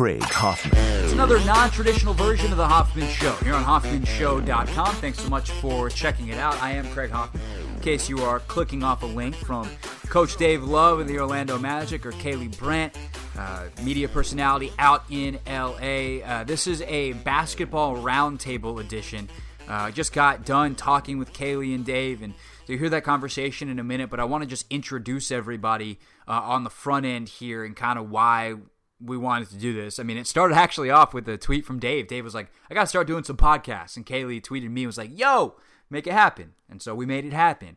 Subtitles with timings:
[0.00, 0.72] Craig Hoffman.
[1.04, 4.94] It's another non traditional version of The Hoffman Show here on HoffmanShow.com.
[4.94, 6.54] Thanks so much for checking it out.
[6.62, 7.42] I am Craig Hoffman.
[7.74, 9.68] In case you are clicking off a link from
[10.08, 12.96] Coach Dave Love of the Orlando Magic or Kaylee Brandt,
[13.36, 16.24] uh, media personality out in LA.
[16.24, 19.28] Uh, this is a basketball roundtable edition.
[19.68, 22.32] I uh, just got done talking with Kaylee and Dave, and
[22.66, 25.98] so you hear that conversation in a minute, but I want to just introduce everybody
[26.26, 28.54] uh, on the front end here and kind of why
[29.02, 29.98] we wanted to do this.
[29.98, 32.08] I mean, it started actually off with a tweet from Dave.
[32.08, 33.96] Dave was like, I got to start doing some podcasts.
[33.96, 35.56] And Kaylee tweeted me and was like, yo,
[35.88, 36.52] make it happen.
[36.68, 37.76] And so we made it happen.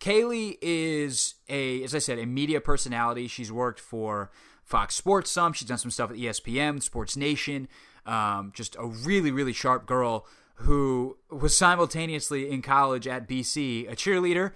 [0.00, 3.28] Kaylee is a, as I said, a media personality.
[3.28, 4.30] She's worked for
[4.64, 5.52] Fox Sports some.
[5.52, 7.68] She's done some stuff at ESPN, Sports Nation.
[8.04, 10.26] Um, just a really, really sharp girl
[10.56, 14.52] who was simultaneously in college at BC, a cheerleader,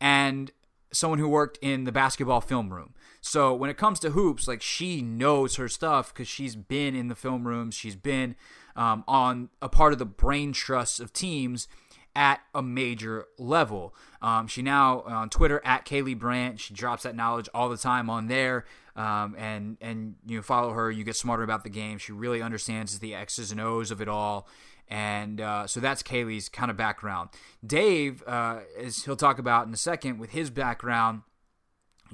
[0.00, 0.50] and
[0.92, 2.94] someone who worked in the basketball film room.
[3.22, 7.06] So when it comes to hoops, like she knows her stuff because she's been in
[7.06, 8.34] the film rooms, she's been
[8.74, 11.68] um, on a part of the brain trusts of teams
[12.16, 13.94] at a major level.
[14.20, 16.58] Um, she now on Twitter at Kaylee Brandt.
[16.58, 18.64] She drops that knowledge all the time on there.
[18.96, 21.98] Um, and and you follow her, you get smarter about the game.
[21.98, 24.48] She really understands the X's and O's of it all.
[24.88, 27.30] And uh, so that's Kaylee's kind of background.
[27.64, 31.22] Dave, uh, as he'll talk about in a second, with his background,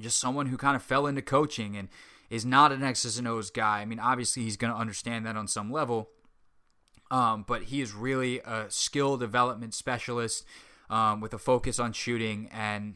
[0.01, 1.89] just someone who kind of fell into coaching and
[2.29, 3.79] is not an X's and O's guy.
[3.81, 6.09] I mean, obviously he's going to understand that on some level,
[7.11, 10.45] um, but he is really a skill development specialist
[10.89, 12.95] um, with a focus on shooting and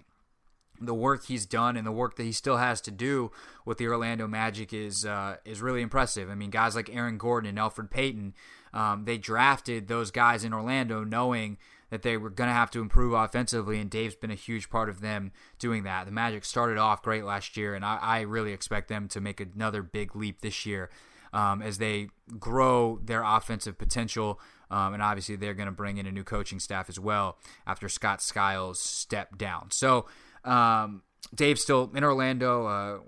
[0.81, 3.31] the work he's done and the work that he still has to do
[3.65, 6.29] with the Orlando Magic is uh, is really impressive.
[6.29, 8.33] I mean, guys like Aaron Gordon and Elfrid Payton,
[8.73, 11.57] um, they drafted those guys in Orlando knowing
[11.94, 14.89] that they were going to have to improve offensively, and Dave's been a huge part
[14.89, 16.08] of them doing that.
[16.08, 19.39] The Magic started off great last year, and I, I really expect them to make
[19.39, 20.89] another big leap this year
[21.33, 22.08] um, as they
[22.39, 24.41] grow their offensive potential.
[24.71, 27.88] Um, and obviously, they're going to bring in a new coaching staff as well after
[27.88, 29.70] Scott Skiles stepped down.
[29.70, 30.08] So,
[30.43, 31.04] um,
[31.36, 32.99] Dave's still in Orlando uh,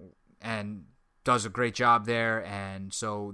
[0.44, 0.84] and
[1.24, 2.46] does a great job there.
[2.46, 3.34] And so,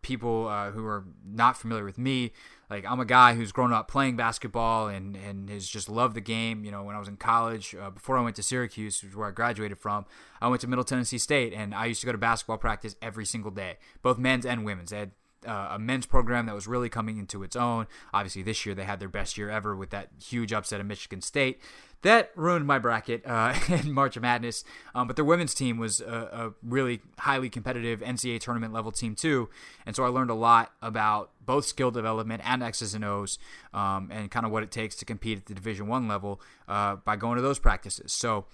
[0.00, 2.32] people uh, who are not familiar with me
[2.70, 6.20] like I'm a guy who's grown up playing basketball and and has just loved the
[6.20, 6.64] game.
[6.64, 9.16] You know, when I was in college, uh, before I went to Syracuse, which is
[9.16, 10.06] where I graduated from,
[10.40, 13.24] I went to Middle Tennessee State, and I used to go to basketball practice every
[13.24, 14.90] single day, both men's and women's.
[14.90, 15.10] They had
[15.46, 17.86] uh, a men's program that was really coming into its own.
[18.12, 21.20] Obviously, this year they had their best year ever with that huge upset of Michigan
[21.20, 21.60] State.
[22.02, 24.62] That ruined my bracket uh, in March of Madness.
[24.94, 29.14] Um, but their women's team was a, a, really highly competitive NCAA tournament level team
[29.14, 29.48] too,
[29.84, 33.38] and so I learned a lot about both skill development and X's and O's,
[33.74, 36.96] um, and kind of what it takes to compete at the Division One level uh,
[36.96, 38.12] by going to those practices.
[38.12, 38.46] So.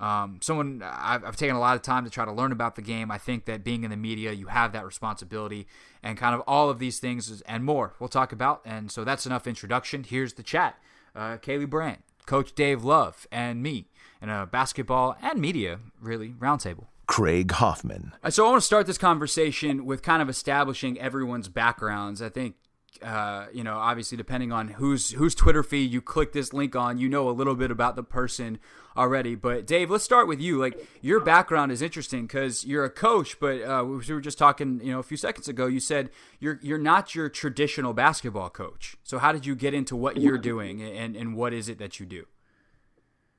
[0.00, 2.82] Um, someone I've, I've, taken a lot of time to try to learn about the
[2.82, 3.12] game.
[3.12, 5.68] I think that being in the media, you have that responsibility,
[6.02, 8.60] and kind of all of these things and more we'll talk about.
[8.64, 10.02] And so that's enough introduction.
[10.02, 10.80] Here's the chat:
[11.14, 13.88] uh, Kaylee Brandt, Coach Dave Love, and me,
[14.20, 16.86] and a basketball and media really roundtable.
[17.06, 18.12] Craig Hoffman.
[18.22, 22.22] Uh, so I want to start this conversation with kind of establishing everyone's backgrounds.
[22.22, 22.54] I think
[23.02, 26.98] uh, you know, obviously depending on whose whose Twitter feed you click this link on,
[26.98, 28.58] you know a little bit about the person
[28.96, 29.34] already.
[29.34, 30.58] But Dave, let's start with you.
[30.58, 34.80] Like your background is interesting because you're a coach, but uh, we were just talking,
[34.82, 35.66] you know, a few seconds ago.
[35.66, 36.10] You said
[36.40, 38.96] you're you're not your traditional basketball coach.
[39.02, 42.00] So how did you get into what you're doing, and and what is it that
[42.00, 42.26] you do?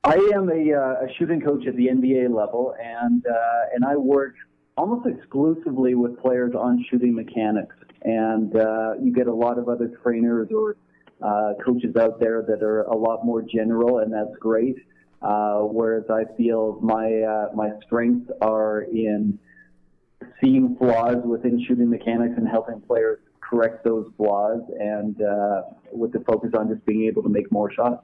[0.04, 3.96] I am a, uh, a shooting coach at the NBA level, and uh, and I
[3.96, 4.34] work
[4.76, 7.74] almost exclusively with players on shooting mechanics
[8.06, 10.76] and uh, you get a lot of other trainers or
[11.22, 14.76] uh, coaches out there that are a lot more general, and that's great.
[15.22, 19.38] Uh, whereas I feel my uh, my strengths are in
[20.42, 25.62] seeing flaws within shooting mechanics and helping players correct those flaws, and uh,
[25.92, 28.02] with the focus on just being able to make more shots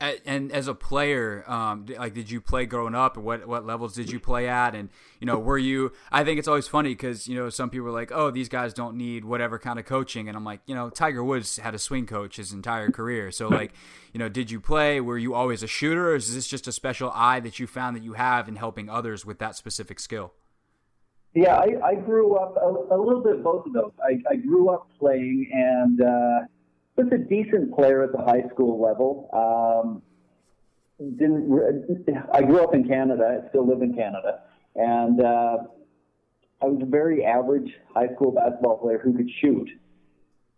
[0.00, 3.16] and as a player, um, like, did you play growing up?
[3.16, 4.74] What what levels did you play at?
[4.74, 4.90] And
[5.20, 5.92] you know, were you?
[6.12, 8.74] I think it's always funny because you know some people are like, "Oh, these guys
[8.74, 11.78] don't need whatever kind of coaching," and I'm like, you know, Tiger Woods had a
[11.78, 13.30] swing coach his entire career.
[13.30, 13.72] So like,
[14.12, 15.00] you know, did you play?
[15.00, 17.96] Were you always a shooter, or is this just a special eye that you found
[17.96, 20.32] that you have in helping others with that specific skill?
[21.34, 23.92] Yeah, I, I grew up a, a, little bit both of those.
[24.02, 26.00] I, I grew up playing and.
[26.00, 26.46] Uh,
[26.96, 29.28] was a decent player at the high school level.
[29.32, 30.02] Um,
[30.98, 31.52] didn't
[32.32, 33.42] I grew up in Canada.
[33.44, 34.40] I still live in Canada,
[34.74, 35.58] and uh,
[36.62, 39.68] I was a very average high school basketball player who could shoot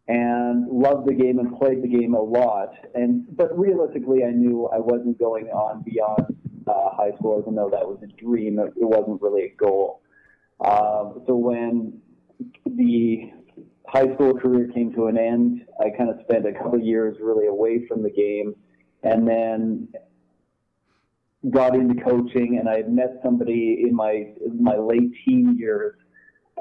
[0.06, 2.72] and loved the game and played the game a lot.
[2.94, 6.36] And but realistically, I knew I wasn't going on beyond
[6.68, 8.58] uh, high school, even though that was a dream.
[8.60, 10.02] It, it wasn't really a goal.
[10.60, 12.00] Uh, so when
[12.64, 13.32] the
[13.88, 17.46] high school career came to an end, I kind of spent a couple years really
[17.46, 18.54] away from the game,
[19.02, 19.88] and then
[21.50, 22.58] got into coaching.
[22.58, 25.94] And I met somebody in my my late teen years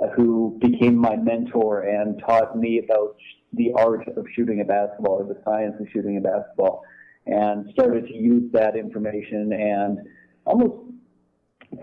[0.01, 3.17] uh, who became my mentor and taught me about
[3.53, 6.83] the art of shooting a basketball or the science of shooting a basketball,
[7.25, 9.99] and started to use that information and
[10.45, 10.93] almost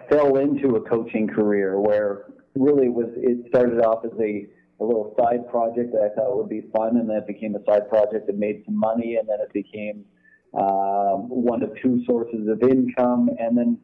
[0.08, 4.46] fell into a coaching career where really was it started off as a,
[4.80, 7.64] a little side project that I thought would be fun, and then it became a
[7.64, 10.04] side project that made some money, and then it became
[10.54, 13.78] um, one of two sources of income, and then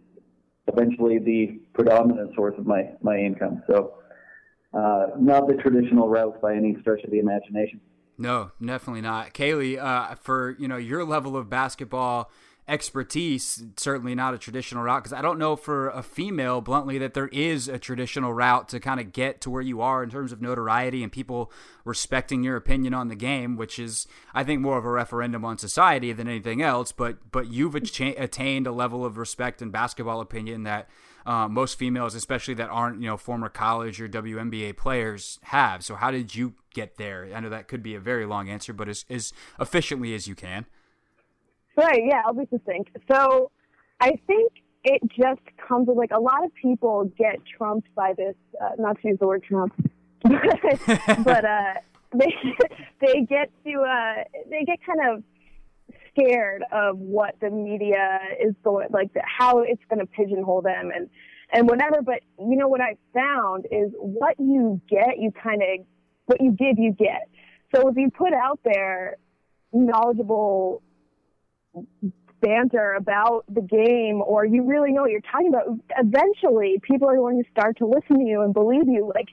[0.67, 3.63] eventually the predominant source of my my income.
[3.69, 3.95] So,
[4.75, 7.81] uh, not the traditional route by any stretch of the imagination.
[8.19, 9.33] No, definitely not.
[9.33, 12.31] Kaylee, uh, for you know your level of basketball
[12.71, 17.15] expertise, certainly not a traditional route because I don't know for a female, bluntly, that
[17.15, 20.31] there is a traditional route to kind of get to where you are in terms
[20.31, 21.51] of notoriety and people
[21.85, 25.59] respecting your opinion on the game, which is, I think, more of a referendum on
[25.59, 26.93] society than anything else.
[26.93, 30.89] But but you've attained a level of respect in basketball opinion that.
[31.27, 35.85] Um, most females, especially that aren't you know former college or WNBA players, have.
[35.85, 37.29] So how did you get there?
[37.35, 40.35] I know that could be a very long answer, but as, as efficiently as you
[40.35, 40.65] can.
[41.77, 42.91] Right, yeah, I'll be succinct.
[43.11, 43.51] So
[44.01, 44.53] I think
[44.85, 49.01] it just comes with like a lot of people get trumped by this, uh, not
[49.03, 49.73] to use the word Trump,
[50.23, 51.75] but, uh,
[52.13, 52.35] they
[53.01, 55.23] they get to uh, they get kind of
[56.11, 60.91] scared of what the media is going like the, how it's going to pigeonhole them
[60.95, 61.09] and
[61.53, 62.03] and whatever.
[62.03, 65.87] But you know what I found is what you get, you kind of
[66.27, 67.29] what you give, you get.
[67.75, 69.17] So if you put out there
[69.73, 70.83] knowledgeable
[72.41, 75.67] banter about the game or you really know what you're talking about,
[75.99, 79.11] eventually people are going to start to listen to you and believe you.
[79.15, 79.29] Like,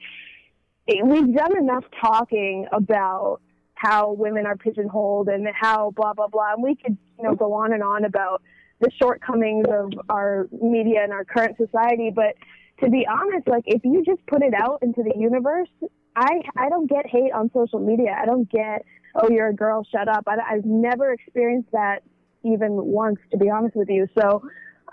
[0.88, 3.39] we've done enough talking about
[3.75, 6.54] how women are pigeonholed and how blah, blah, blah.
[6.54, 8.42] And we could, you know, go on and on about
[8.80, 12.12] the shortcomings of our media and our current society.
[12.13, 12.36] But
[12.84, 15.69] to be honest, like, if you just put it out into the universe,
[16.16, 18.16] I, I don't get hate on social media.
[18.19, 18.84] I don't get,
[19.16, 20.24] oh, you're a girl, shut up.
[20.28, 22.01] I, I've never experienced that
[22.44, 24.07] even once, to be honest with you.
[24.19, 24.44] So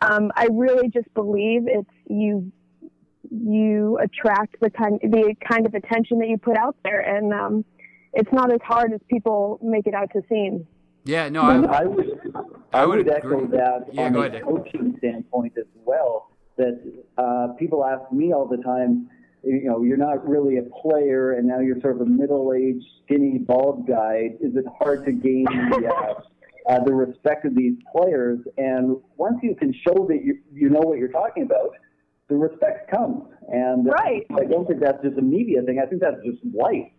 [0.02, 2.52] um, I really just believe it's you
[3.31, 7.64] you attract the kind the kind of attention that you put out there, and um,
[8.12, 10.67] it's not as hard as people make it out to seem.
[11.05, 12.06] Yeah, no, I, I would
[12.73, 14.43] I, I would, would echo that yeah, on a ahead.
[14.43, 16.31] coaching standpoint as well.
[16.56, 16.81] That
[17.19, 19.11] uh, people ask me all the time,
[19.43, 23.38] you know, you're not really a player, and now you're sort of a middle-aged, skinny,
[23.38, 24.31] bald guy.
[24.41, 26.20] Is it hard to gain the uh,
[26.69, 28.40] uh, the respect of these players.
[28.56, 31.70] And once you can show that you, you know what you're talking about,
[32.28, 33.25] the respect comes.
[33.49, 34.26] And right.
[34.31, 35.81] I don't think that's just a media thing.
[35.82, 36.90] I think that's just life.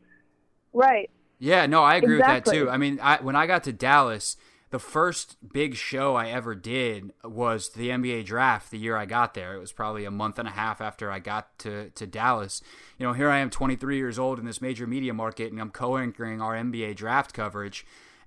[0.73, 1.09] Right.
[1.39, 2.59] Yeah, no, I agree exactly.
[2.59, 2.73] with that too.
[2.73, 4.37] I mean, I, when I got to Dallas,
[4.71, 9.33] the first big show I ever did was the NBA draft the year I got
[9.33, 9.55] there.
[9.55, 12.61] It was probably a month and a half after I got to, to Dallas.
[12.97, 15.71] You know, here I am 23 years old in this major media market and I'm
[15.71, 17.85] co-anchoring our NBA draft coverage.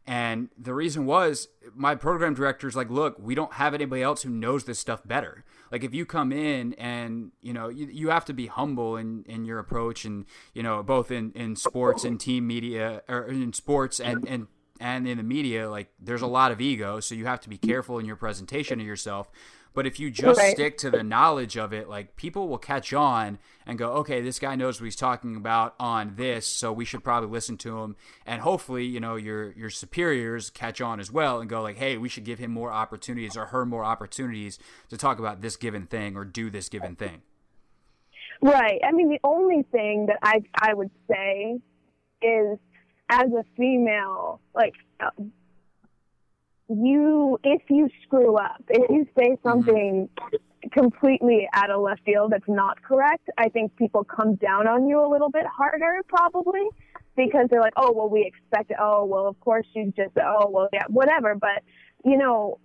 [0.08, 4.30] And the reason was my program director's like, look, we don't have anybody else who
[4.30, 5.44] knows this stuff better.
[5.70, 9.24] Like if you come in and, you know, you, you have to be humble in,
[9.28, 10.24] in your approach and,
[10.54, 14.46] you know, both in, in sports and team media or in sports and, and,
[14.80, 17.00] and in the media, like there's a lot of ego.
[17.00, 19.30] So you have to be careful in your presentation of yourself.
[19.78, 20.56] But if you just right.
[20.56, 24.40] stick to the knowledge of it, like people will catch on and go, okay, this
[24.40, 27.94] guy knows what he's talking about on this, so we should probably listen to him.
[28.26, 31.96] And hopefully, you know, your your superiors catch on as well and go like, hey,
[31.96, 34.58] we should give him more opportunities or her more opportunities
[34.88, 37.22] to talk about this given thing or do this given thing.
[38.42, 38.80] Right.
[38.84, 41.60] I mean, the only thing that I I would say
[42.20, 42.58] is
[43.08, 45.10] as a female, like uh,
[46.68, 49.48] you if you screw up, if you say mm-hmm.
[49.48, 50.08] something
[50.72, 55.04] completely out of left field that's not correct, I think people come down on you
[55.04, 56.68] a little bit harder probably
[57.16, 58.76] because they're like, oh well, we expect it.
[58.80, 61.34] Oh well, of course she's just oh well, yeah, whatever.
[61.34, 61.62] But
[62.04, 62.58] you know,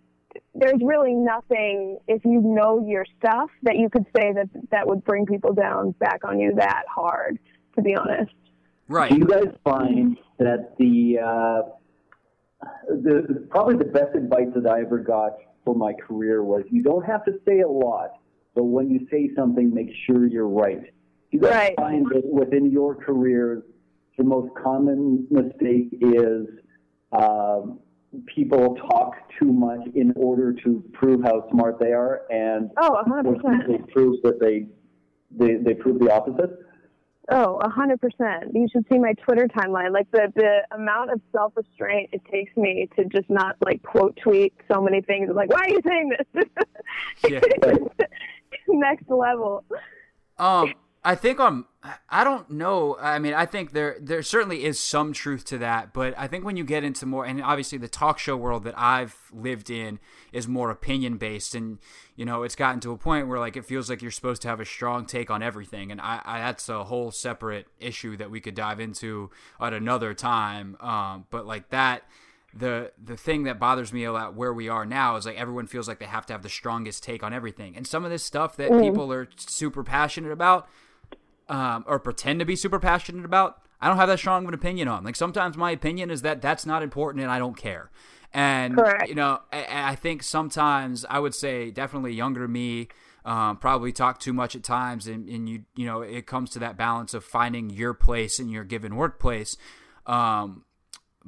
[0.53, 5.03] there's really nothing if you know your stuff that you could say that that would
[5.03, 7.39] bring people down back on you that hard.
[7.75, 8.31] To be honest.
[8.87, 9.09] Right.
[9.09, 11.69] Do you guys find that the uh,
[12.87, 15.33] the probably the best advice that I ever got
[15.65, 18.11] for my career was you don't have to say a lot,
[18.55, 20.93] but when you say something, make sure you're right.
[21.31, 21.75] You guys right.
[21.75, 23.63] find that within your careers,
[24.17, 26.47] the most common mistake is
[27.11, 27.79] um,
[28.27, 33.89] people talk too much in order to prove how smart they are, and oh, 100%.
[33.91, 34.67] prove that they
[35.31, 36.59] they they prove the opposite.
[37.29, 38.53] Oh, a hundred percent.
[38.53, 39.93] You should see my Twitter timeline.
[39.93, 44.17] Like the the amount of self restraint it takes me to just not like quote
[44.21, 45.29] tweet so many things.
[45.29, 46.45] I'm like, why are you saying this?
[47.29, 47.39] Yeah.
[48.67, 49.63] Next level.
[50.37, 50.73] Um,
[51.05, 51.65] I think I'm.
[52.09, 52.97] I don't know.
[52.97, 56.45] I mean, I think there there certainly is some truth to that, but I think
[56.45, 59.99] when you get into more, and obviously the talk show world that I've lived in
[60.31, 61.79] is more opinion based, and
[62.15, 64.47] you know, it's gotten to a point where like it feels like you're supposed to
[64.47, 68.31] have a strong take on everything, and I, I that's a whole separate issue that
[68.31, 69.29] we could dive into
[69.59, 70.77] at another time.
[70.79, 72.03] Um, but like that
[72.53, 75.87] the the thing that bothers me about where we are now is like everyone feels
[75.87, 78.55] like they have to have the strongest take on everything, and some of this stuff
[78.57, 80.69] that people are super passionate about,
[81.49, 84.53] um, or pretend to be super passionate about, I don't have that strong of an
[84.53, 85.03] opinion on.
[85.03, 87.91] Like sometimes my opinion is that that's not important and I don't care.
[88.33, 89.07] And Correct.
[89.09, 92.87] you know, I, I think sometimes I would say definitely younger me
[93.25, 96.59] um, probably talk too much at times, and, and you you know it comes to
[96.59, 99.55] that balance of finding your place in your given workplace.
[100.05, 100.65] Um,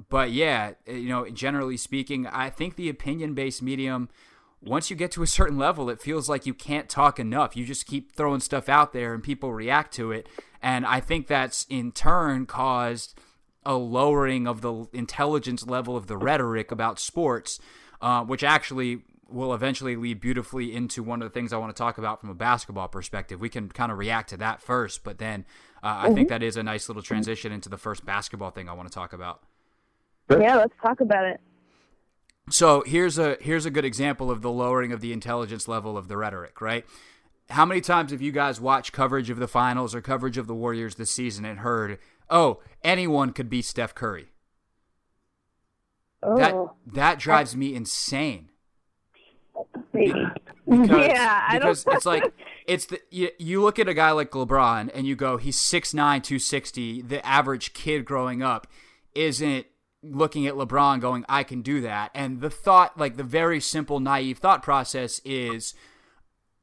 [0.10, 4.10] but yeah, you know, generally speaking, I think the opinion based medium,
[4.66, 7.56] once you get to a certain level, it feels like you can't talk enough.
[7.56, 10.28] You just keep throwing stuff out there and people react to it.
[10.62, 13.20] And I think that's in turn caused
[13.66, 17.60] a lowering of the intelligence level of the rhetoric about sports,
[18.02, 21.78] uh, which actually will eventually lead beautifully into one of the things I want to
[21.78, 23.40] talk about from a basketball perspective.
[23.40, 25.46] We can kind of react to that first, but then
[25.84, 28.74] uh, I think that is a nice little transition into the first basketball thing I
[28.74, 29.42] want to talk about.
[30.30, 31.40] Yeah, let's talk about it.
[32.50, 36.08] So here's a here's a good example of the lowering of the intelligence level of
[36.08, 36.86] the rhetoric, right?
[37.50, 40.56] How many times have you guys watched coverage of the finals or coverage of the
[40.56, 42.00] Warriors this season and heard,
[42.30, 44.28] "Oh, anyone could beat Steph Curry"?
[46.22, 46.56] Oh, That
[46.94, 48.50] that drives me insane.
[49.92, 50.32] Because,
[50.68, 51.62] yeah, I don't.
[51.84, 52.32] because it's like
[52.68, 55.94] it's the you, you look at a guy like LeBron and you go he's 6'9
[55.96, 58.68] 260 the average kid growing up
[59.14, 59.66] isn't
[60.12, 62.12] looking at LeBron going I can do that.
[62.14, 65.74] And the thought like the very simple naive thought process is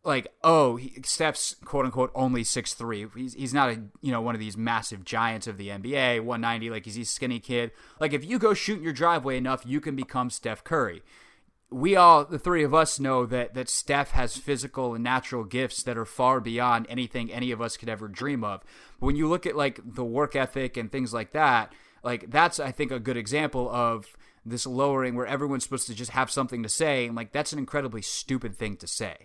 [0.04, 4.34] like oh he, Steph's quote unquote only 6'3 he's he's not a you know one
[4.34, 7.72] of these massive giants of the NBA 190 like he's a skinny kid.
[8.00, 11.02] Like if you go shoot in your driveway enough you can become Steph Curry.
[11.70, 15.82] We all the three of us know that that Steph has physical and natural gifts
[15.84, 18.62] that are far beyond anything any of us could ever dream of.
[19.00, 21.72] But when you look at like the work ethic and things like that,
[22.02, 26.10] like that's I think a good example of this lowering where everyone's supposed to just
[26.12, 29.16] have something to say and like that's an incredibly stupid thing to say.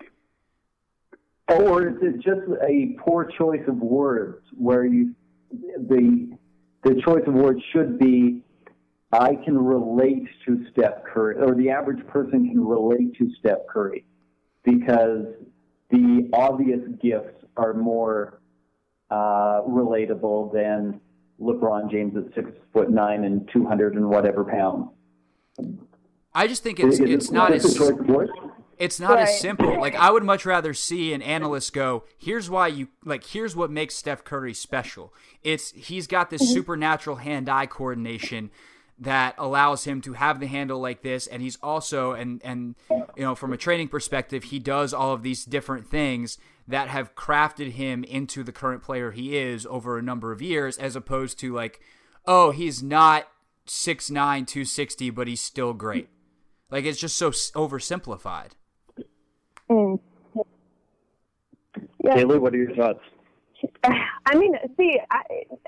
[1.50, 5.16] Or is it just a poor choice of words where you
[5.52, 6.38] the
[6.84, 8.44] the choice of words should be
[9.12, 14.06] I can relate to Steph Curry or the average person can relate to Steph Curry
[14.64, 15.26] because
[15.90, 18.42] the obvious gifts are more
[19.10, 21.00] uh, relatable than
[21.40, 24.90] LeBron James at six foot nine and two hundred and whatever pounds.
[26.34, 28.32] I just think it's Is it's not as choice of words?
[28.78, 29.80] It's not as simple.
[29.80, 33.26] Like I would much rather see an analyst go, "Here's why you like.
[33.26, 35.14] Here's what makes Steph Curry special.
[35.44, 36.54] It's he's got this mm-hmm.
[36.54, 38.52] supernatural hand-eye coordination
[39.00, 43.24] that allows him to have the handle like this, and he's also and and you
[43.24, 46.38] know from a training perspective, he does all of these different things
[46.68, 50.78] that have crafted him into the current player he is over a number of years,
[50.78, 51.80] as opposed to like,
[52.26, 53.28] oh, he's not
[53.68, 56.10] 6'9", 260, but he's still great.
[56.70, 58.52] Like it's just so oversimplified.
[59.70, 60.00] Mm.
[62.04, 62.16] Yeah.
[62.16, 63.00] Kaylee, what are your thoughts?
[63.84, 65.22] I mean, see, I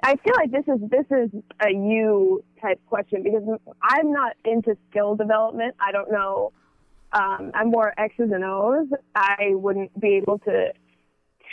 [0.03, 1.29] I feel like this is this is
[1.65, 3.43] a you type question because
[3.81, 5.75] I'm not into skill development.
[5.79, 6.51] I don't know.
[7.11, 8.87] Um, I'm more X's and O's.
[9.15, 10.73] I wouldn't be able to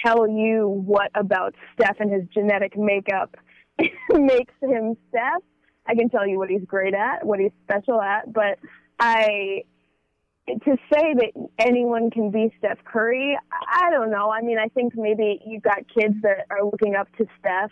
[0.05, 3.37] tell you what about Steph and his genetic makeup
[4.11, 5.43] makes him Steph.
[5.87, 8.59] I can tell you what he's great at, what he's special at, but
[8.99, 9.63] I
[10.47, 14.31] to say that anyone can be Steph Curry, I don't know.
[14.31, 17.71] I mean, I think maybe you've got kids that are looking up to Steph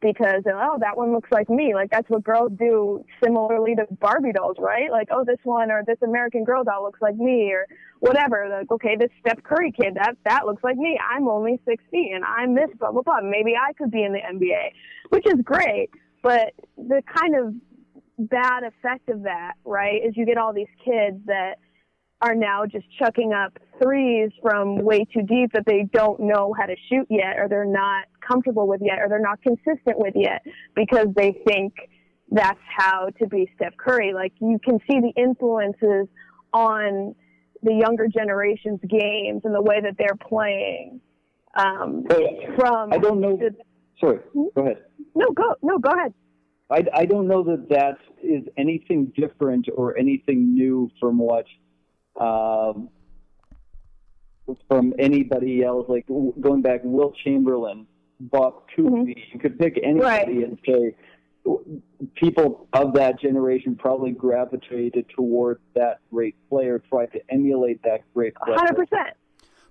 [0.00, 1.74] because oh, that one looks like me.
[1.74, 4.90] Like that's what girls do similarly to Barbie dolls, right?
[4.90, 7.66] Like oh, this one or this American Girl doll looks like me or
[8.00, 8.48] whatever.
[8.50, 10.98] Like okay, this Steph Curry kid that that looks like me.
[11.10, 13.20] I'm only six feet and I'm this blah blah blah.
[13.22, 14.72] Maybe I could be in the NBA,
[15.10, 15.90] which is great.
[16.22, 17.54] But the kind of
[18.28, 21.54] bad effect of that, right, is you get all these kids that
[22.22, 26.64] are now just chucking up threes from way too deep that they don't know how
[26.66, 30.40] to shoot yet, or they're not comfortable with yet, or they're not consistent with yet
[30.76, 31.74] because they think
[32.30, 34.12] that's how to be Steph Curry.
[34.14, 36.06] Like you can see the influences
[36.54, 37.14] on
[37.62, 41.00] the younger generation's games and the way that they're playing
[41.56, 42.04] um,
[42.56, 43.36] from I don't know.
[43.36, 43.54] the-
[44.00, 44.78] Sorry, go ahead.
[45.14, 46.12] no go no go ahead
[46.70, 51.44] I, I don't know that that is anything different or anything new from what
[52.20, 52.88] um,
[54.68, 55.88] from anybody else.
[55.88, 56.06] Like
[56.40, 57.86] going back, Wilt Chamberlain,
[58.20, 59.16] Bob Cousy.
[59.32, 60.28] You could pick anybody Right.
[60.48, 60.94] and say
[62.14, 68.34] people of that generation probably gravitated towards that great player, tried to emulate that great
[68.36, 68.56] player.
[68.58, 68.86] 100%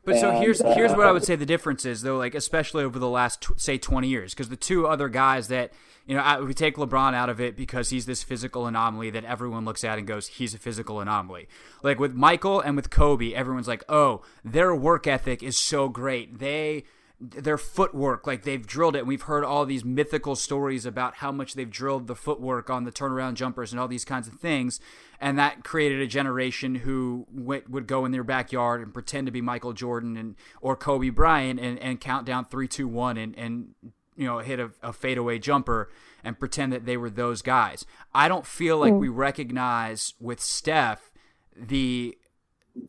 [0.03, 2.83] But so here's uh, here's what I would say the difference is though, like especially
[2.83, 5.71] over the last say 20 years, because the two other guys that
[6.07, 9.25] you know I, we take LeBron out of it because he's this physical anomaly that
[9.25, 11.47] everyone looks at and goes he's a physical anomaly.
[11.83, 16.39] Like with Michael and with Kobe, everyone's like, oh, their work ethic is so great.
[16.39, 16.85] They
[17.21, 18.99] their footwork, like they've drilled it.
[18.99, 22.83] And we've heard all these mythical stories about how much they've drilled the footwork on
[22.83, 24.79] the turnaround jumpers and all these kinds of things.
[25.21, 29.31] And that created a generation who went, would go in their backyard and pretend to
[29.31, 33.37] be Michael Jordan and or Kobe Bryant and, and count down three, two, one, and
[33.37, 33.75] and
[34.15, 35.89] you know hit a, a fadeaway jumper
[36.23, 37.85] and pretend that they were those guys.
[38.15, 39.15] I don't feel like we hmm.
[39.15, 41.11] recognize with Steph
[41.55, 42.17] the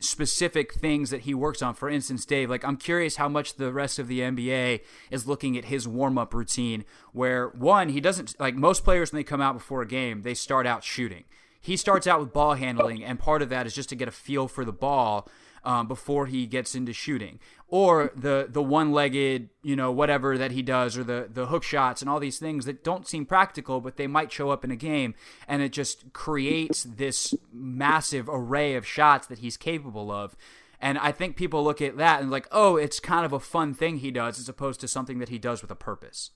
[0.01, 1.75] specific things that he works on.
[1.75, 5.59] For instance, Dave, like I'm curious how much the rest of the NBA is looking
[5.59, 9.41] at his warm up routine, where one, he doesn't like most players when they come
[9.41, 11.25] out before a game, they start out shooting.
[11.63, 14.13] He starts out with ball handling, and part of that is just to get a
[14.13, 15.29] feel for the ball
[15.65, 17.39] um, before he gets into shooting,
[17.69, 21.63] or the the one legged, you know, whatever that he does, or the the hook
[21.63, 24.73] shots and all these things that don't seem practical, but they might show up in
[24.73, 25.15] a game,
[25.47, 30.37] and it just creates this massive array of shots that he's capable of.
[30.81, 33.73] And I think people look at that and like, oh, it's kind of a fun
[33.73, 36.33] thing he does, as opposed to something that he does with a purpose.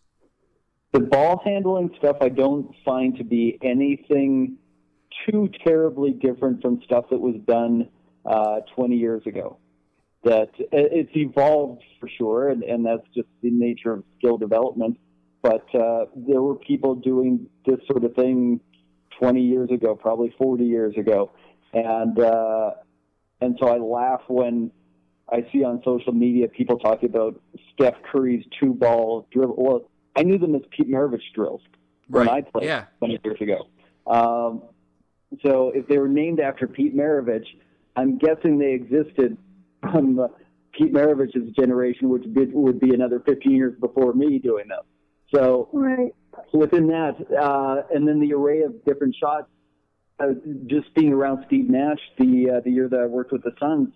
[0.92, 4.58] The ball handling stuff I don't find to be anything
[5.28, 7.88] too terribly different from stuff that was done
[8.24, 9.58] uh, 20 years ago.
[10.24, 14.98] That it's evolved for sure, and, and that's just the nature of skill development.
[15.40, 18.60] But uh, there were people doing this sort of thing
[19.20, 21.30] 20 years ago, probably 40 years ago,
[21.72, 22.70] and uh,
[23.40, 24.72] and so I laugh when
[25.30, 27.40] I see on social media people talking about
[27.74, 29.54] Steph Curry's two ball dribble.
[29.56, 29.82] Well,
[30.16, 31.60] I knew them as Pete Maravich drills
[32.08, 32.44] when Right.
[32.44, 32.86] I played Yeah.
[32.98, 33.68] 20 years ago.
[34.06, 34.62] Um,
[35.42, 37.46] so if they were named after Pete Maravich,
[37.96, 39.36] I'm guessing they existed
[39.80, 40.28] from uh,
[40.72, 44.82] Pete Maravich's generation, which would, would be another 15 years before me doing them.
[45.34, 46.14] So right
[46.52, 49.48] within that, uh, and then the array of different shots.
[50.18, 50.28] Uh,
[50.66, 53.92] just being around Steve Nash the uh, the year that I worked with the Suns,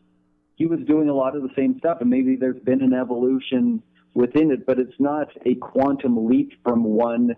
[0.56, 3.82] he was doing a lot of the same stuff, and maybe there's been an evolution
[4.12, 7.36] within it, but it's not a quantum leap from one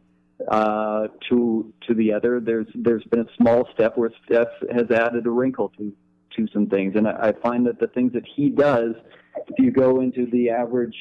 [0.51, 2.41] uh, to to the other.
[2.41, 5.93] There's there's been a small step where Steph has added a wrinkle to
[6.37, 8.95] to some things, and I, I find that the things that he does,
[9.49, 10.97] if you go into the average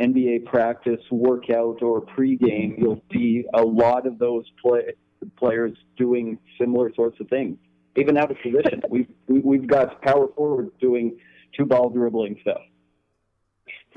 [0.00, 4.94] NBA practice, workout, or pregame, you'll see a lot of those play,
[5.36, 7.58] players doing similar sorts of things.
[7.96, 11.18] Even out of position, we've we, we've got power forwards doing
[11.56, 12.62] two ball dribbling stuff.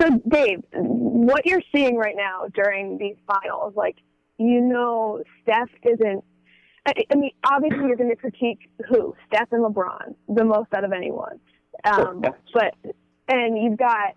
[0.00, 3.96] So, Dave, what you're seeing right now during these finals, like,
[4.38, 6.24] you know, Steph isn't.
[6.86, 9.14] I, I mean, obviously, you're going to critique who?
[9.26, 11.40] Steph and LeBron, the most out of anyone.
[11.84, 12.22] Um,
[12.54, 12.74] but,
[13.28, 14.14] and you've got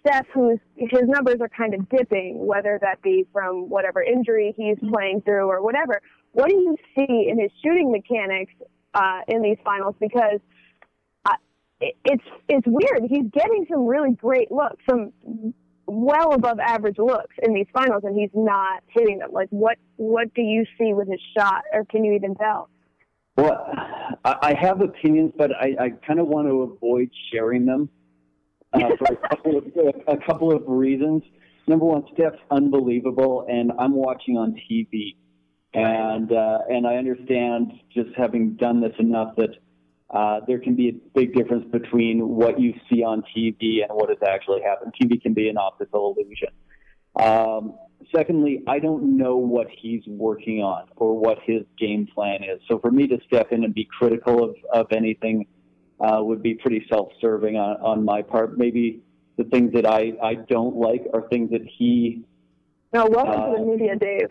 [0.00, 4.76] Steph, who's his numbers are kind of dipping, whether that be from whatever injury he's
[4.92, 6.00] playing through or whatever.
[6.32, 8.52] What do you see in his shooting mechanics
[8.94, 9.96] uh, in these finals?
[10.00, 10.40] Because
[11.80, 13.02] it- it's it's weird.
[13.10, 15.12] He's getting some really great looks, some
[15.86, 19.30] well above average looks in these finals, and he's not hitting them.
[19.32, 22.68] Like, what what do you see with his shot, or can you even tell?
[23.36, 23.66] Well,
[24.24, 27.88] I I have opinions, but I, I kind of want to avoid sharing them
[28.72, 29.64] uh, for a couple of
[30.08, 31.22] a couple of reasons.
[31.66, 35.16] Number one, Steph's unbelievable, and I'm watching on TV,
[35.72, 39.50] and uh, and I understand just having done this enough that
[40.10, 44.08] uh, there can be a big difference between what you see on TV and what
[44.08, 44.92] has actually happened.
[45.00, 46.48] TV can be an optical illusion.
[47.16, 47.78] Um,
[48.14, 52.60] secondly, I don't know what he's working on or what his game plan is.
[52.68, 55.46] So for me to step in and be critical of, of anything
[56.00, 58.58] uh, would be pretty self-serving on, on my part.
[58.58, 59.00] Maybe
[59.36, 62.24] the things that I, I don't like are things that he,
[62.92, 64.28] No, welcome Uh, to the media, Dave.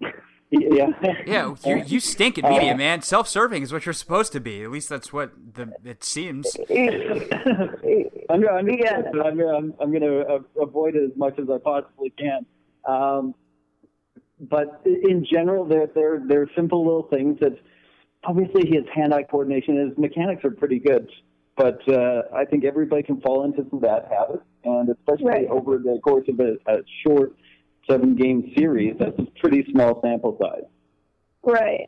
[0.50, 0.88] yeah,
[1.26, 3.02] Yeah, you, you stink at media, man.
[3.02, 4.62] Self-serving is what you're supposed to be.
[4.62, 6.56] At least that's what the it seems.
[8.30, 9.02] I'm, I'm, Yeah.
[9.24, 12.46] I'm, I'm, I'm going to uh, avoid it as much as I possibly can.
[12.86, 13.34] Um,
[14.40, 17.58] but in general, there there there are simple little things that
[18.24, 21.10] obviously his hand-eye coordination, his mechanics are pretty good.
[21.56, 25.48] But uh, I think everybody can fall into some bad habits, and especially Right.
[25.48, 27.34] over the course of a, a short
[27.90, 30.64] seven-game series, that's a pretty small sample size.
[31.42, 31.86] Right.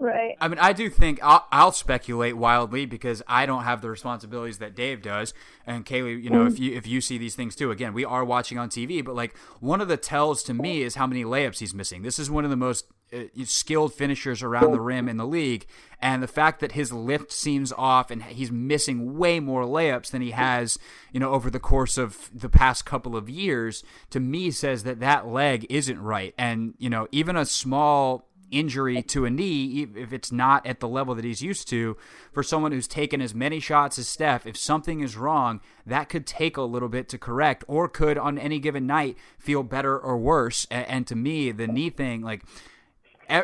[0.00, 0.36] Right.
[0.40, 4.58] I mean, I do think I'll, I'll speculate wildly because I don't have the responsibilities
[4.58, 5.34] that Dave does.
[5.66, 6.60] And Kaylee, you know, if mm.
[6.60, 9.04] you if you see these things too, again, we are watching on TV.
[9.04, 12.02] But like one of the tells to me is how many layups he's missing.
[12.02, 15.66] This is one of the most Uh, skilled finishers around the rim in the league,
[15.98, 20.20] and the fact that his lift seems off and he's missing way more layups than
[20.20, 20.78] he has,
[21.10, 25.00] you know, over the course of the past couple of years, to me says that
[25.00, 26.34] that leg isn't right.
[26.36, 30.88] And you know, even a small injury to a knee, if it's not at the
[30.88, 31.96] level that he's used to,
[32.32, 36.26] for someone who's taken as many shots as Steph, if something is wrong, that could
[36.26, 40.18] take a little bit to correct, or could on any given night feel better or
[40.18, 40.66] worse.
[40.70, 42.42] And, to me, the knee thing, like.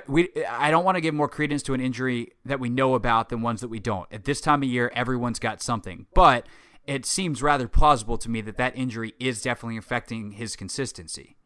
[0.06, 3.28] We, I don't want to give more credence to an injury that we know about
[3.28, 4.10] than ones that we don't.
[4.12, 6.46] At this time of year, everyone's got something, but
[6.86, 11.36] it seems rather plausible to me that that injury is definitely affecting his consistency.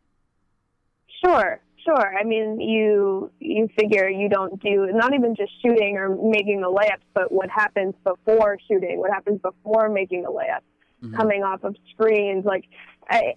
[1.24, 2.16] Sure, sure.
[2.16, 6.68] I mean, you you figure you don't do not even just shooting or making the
[6.68, 10.61] layups, but what happens before shooting, what happens before making the layup,
[11.03, 11.16] mm-hmm.
[11.16, 12.64] coming off of screens, like
[13.11, 13.35] I,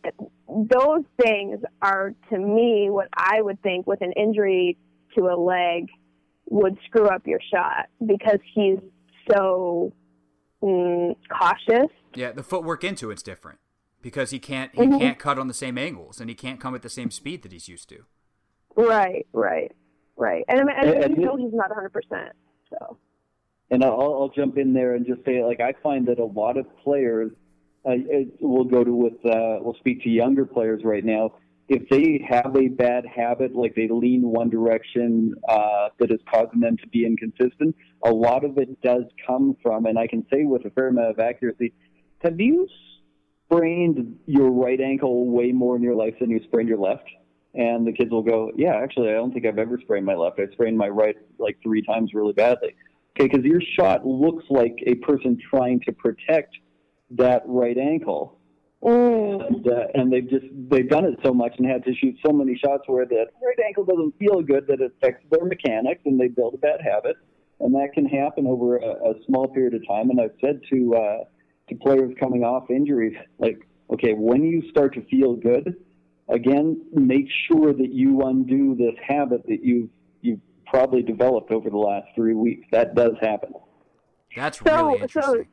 [0.48, 4.78] those things are to me what I would think with an injury
[5.18, 5.88] to a leg
[6.50, 8.80] would screw up your shot because he's
[9.32, 9.94] so
[10.62, 11.90] mm, cautious.
[12.16, 13.60] Yeah, the footwork into it's different
[14.02, 15.00] because he can't he Mhm.
[15.00, 17.52] can't cut on the same angles and he can't come at the same speed that
[17.52, 18.06] he's used to.
[18.76, 19.72] Right, right,
[20.18, 20.44] right.
[20.48, 22.32] And I mean, you you- know he's not 100%.
[22.70, 22.98] So.
[23.70, 26.58] And I'll, I'll jump in there and just say, like, I find that a lot
[26.58, 27.32] of players,
[27.86, 27.94] uh,
[28.42, 31.36] we'll go to with, uh, we'll speak to younger players right now.
[31.74, 36.60] If they have a bad habit, like they lean one direction uh, that is causing
[36.60, 40.44] them to be inconsistent, a lot of it does come from, and I can say
[40.44, 41.72] with a fair amount of accuracy,
[42.20, 42.68] have you
[43.46, 47.08] sprained your right ankle way more in your life than you sprained your left?
[47.54, 50.42] And the kids will go, yeah, actually, I don't think I've ever sprained my left.
[50.42, 52.76] I sprained my right like three times really badly.
[53.16, 56.54] Okay, because your shot looks like a person trying to protect
[57.12, 58.41] that right ankle,
[58.84, 59.46] Mm.
[59.48, 62.32] and, uh, and they've just they've done it so much and had to shoot so
[62.32, 66.20] many shots where that right ankle doesn't feel good that it affects their mechanics and
[66.20, 67.16] they build a bad habit,
[67.60, 70.10] and that can happen over a, a small period of time.
[70.10, 71.18] And I've said to uh,
[71.70, 73.60] to players coming off injuries, like,
[73.94, 75.76] okay, when you start to feel good,
[76.30, 79.90] again, make sure that you undo this habit that you've
[80.22, 82.66] you've probably developed over the last three weeks.
[82.72, 83.54] That does happen.
[84.36, 85.48] That's So- really so- interesting.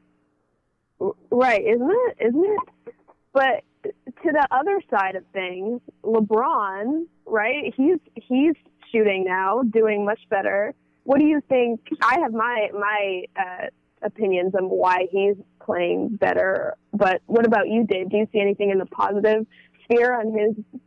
[1.30, 2.16] Right, isn't it?
[2.26, 2.94] Isn't it?
[3.32, 7.72] But to the other side of things, LeBron, right?
[7.76, 8.54] He's he's
[8.90, 10.74] shooting now, doing much better.
[11.04, 11.80] What do you think?
[12.02, 13.66] I have my my uh,
[14.02, 16.74] opinions on why he's playing better.
[16.92, 18.10] But what about you, Dave?
[18.10, 19.46] Do you see anything in the positive
[19.84, 20.80] sphere on his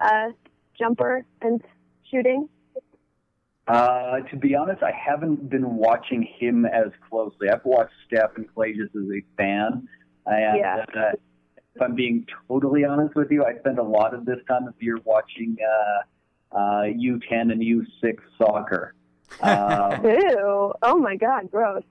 [0.00, 0.28] uh,
[0.78, 1.60] jumper and
[2.10, 2.48] shooting?
[3.66, 7.50] Uh, to be honest, I haven't been watching him as closely.
[7.50, 9.86] I've watched Steph and Clay just as a fan,
[10.24, 10.84] and Yeah.
[10.96, 11.12] uh,
[11.78, 14.74] if I'm being totally honest with you, I spend a lot of this time of
[14.80, 18.94] year watching uh, uh, U10 and U6 soccer.
[19.42, 20.72] Um, Ew!
[20.82, 21.82] Oh my God, gross.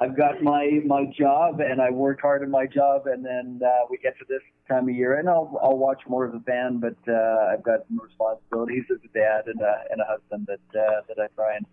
[0.00, 3.86] I've got my my job, and I work hard in my job, and then uh,
[3.90, 6.78] we get to this time of year, and I'll I'll watch more as a fan,
[6.78, 10.80] but uh, I've got some responsibilities as a dad and a and a husband that
[10.80, 11.66] uh, that I try and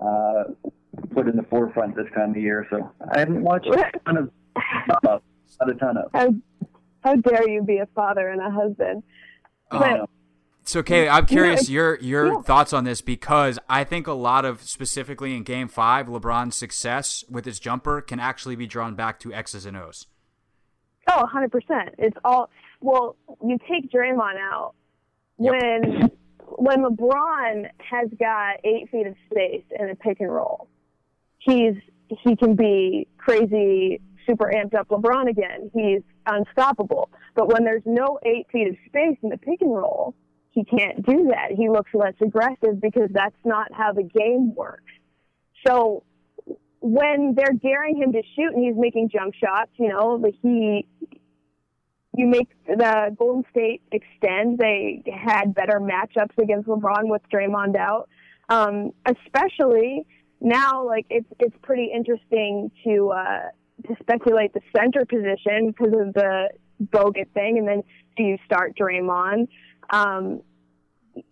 [0.00, 0.44] uh,
[1.14, 2.66] put in the forefront this time of year.
[2.70, 4.32] So I haven't watched a ton of
[4.88, 5.22] not
[5.68, 6.10] a ton of.
[6.12, 6.34] how,
[7.02, 9.02] how dare you be a father and a husband?
[9.70, 10.06] But Um,
[10.62, 12.42] so, Kay, I'm curious it's- your your yeah.
[12.42, 17.24] thoughts on this because I think a lot of specifically in Game Five, LeBron's success
[17.30, 20.06] with his jumper can actually be drawn back to X's and O's.
[21.08, 21.94] Oh, 100%.
[21.98, 24.74] It's all well, you take Draymond out
[25.38, 25.52] Yep.
[25.52, 26.10] when
[26.56, 30.68] when LeBron has got 8 feet of space in a pick and roll.
[31.38, 31.74] He's
[32.08, 35.70] he can be crazy super amped up LeBron again.
[35.74, 37.10] He's unstoppable.
[37.34, 40.14] But when there's no 8 feet of space in the pick and roll,
[40.52, 41.52] he can't do that.
[41.56, 44.82] He looks less aggressive because that's not how the game works.
[45.66, 46.04] So
[46.80, 50.88] when they're daring him to shoot and he's making jump shots, you know, he,
[52.16, 54.58] you make the Golden State extend.
[54.58, 58.08] They had better matchups against LeBron with Draymond out,
[58.48, 60.06] um, especially
[60.40, 60.84] now.
[60.86, 63.48] Like it's it's pretty interesting to uh,
[63.88, 66.48] to speculate the center position because of the
[66.82, 67.82] Bogut thing, and then
[68.16, 69.48] do you start Draymond?
[69.90, 70.42] Um,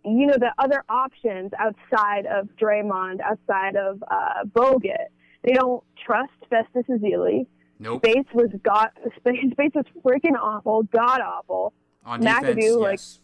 [0.05, 5.07] you know the other options outside of Draymond, outside of uh, Bogut,
[5.45, 7.47] they don't trust Festus Ezeli.
[7.79, 8.05] Nope.
[8.05, 11.73] Space was got space, space was freaking awful, god awful.
[12.05, 13.21] On McAdoo, defense, like- yes.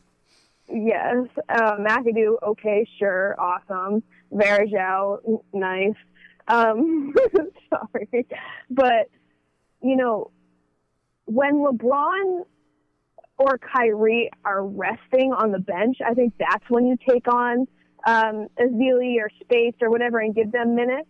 [0.67, 4.03] Yes, uh, McAdoo, okay, sure, awesome.
[4.33, 5.93] Varejao, nice.
[6.49, 7.15] Um,
[7.71, 8.27] sorry,
[8.71, 9.11] but
[9.83, 10.31] you know,
[11.27, 12.45] when LeBron
[13.39, 17.67] or Kyrie are resting on the bench, I think that's when you take on
[18.07, 21.09] um, Ezeli or Space or whatever and give them minutes.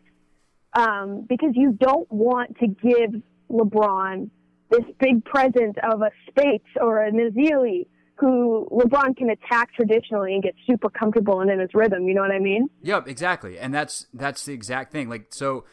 [0.76, 4.28] Um, because you don't want to give LeBron
[4.70, 10.42] this big presence of a Space or a Nazili who LeBron can attack traditionally and
[10.42, 12.06] get super comfortable and in his rhythm.
[12.06, 12.68] You know what I mean?
[12.82, 13.58] Yep, exactly.
[13.58, 15.08] And that's that's the exact thing.
[15.08, 15.64] Like so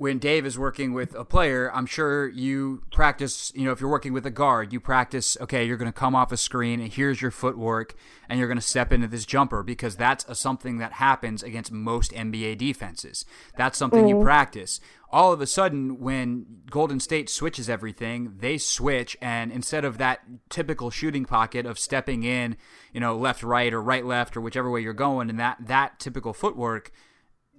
[0.00, 3.90] when Dave is working with a player, I'm sure you practice, you know, if you're
[3.90, 6.90] working with a guard, you practice, okay, you're going to come off a screen and
[6.90, 7.94] here's your footwork
[8.26, 11.70] and you're going to step into this jumper because that's a, something that happens against
[11.70, 13.26] most NBA defenses.
[13.58, 14.22] That's something you mm.
[14.22, 14.80] practice.
[15.12, 20.20] All of a sudden, when Golden State switches everything, they switch, and instead of that
[20.48, 22.56] typical shooting pocket of stepping in,
[22.92, 25.98] you know, left, right, or right, left, or whichever way you're going, and that that
[25.98, 26.92] typical footwork,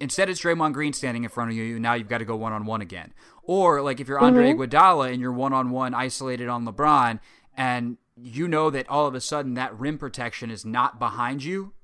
[0.00, 1.78] instead it's Draymond Green standing in front of you.
[1.78, 3.12] Now you've got to go one on one again.
[3.42, 4.62] Or like if you're Andre mm-hmm.
[4.62, 7.20] Iguodala and you're one on one isolated on LeBron,
[7.54, 11.74] and you know that all of a sudden that rim protection is not behind you.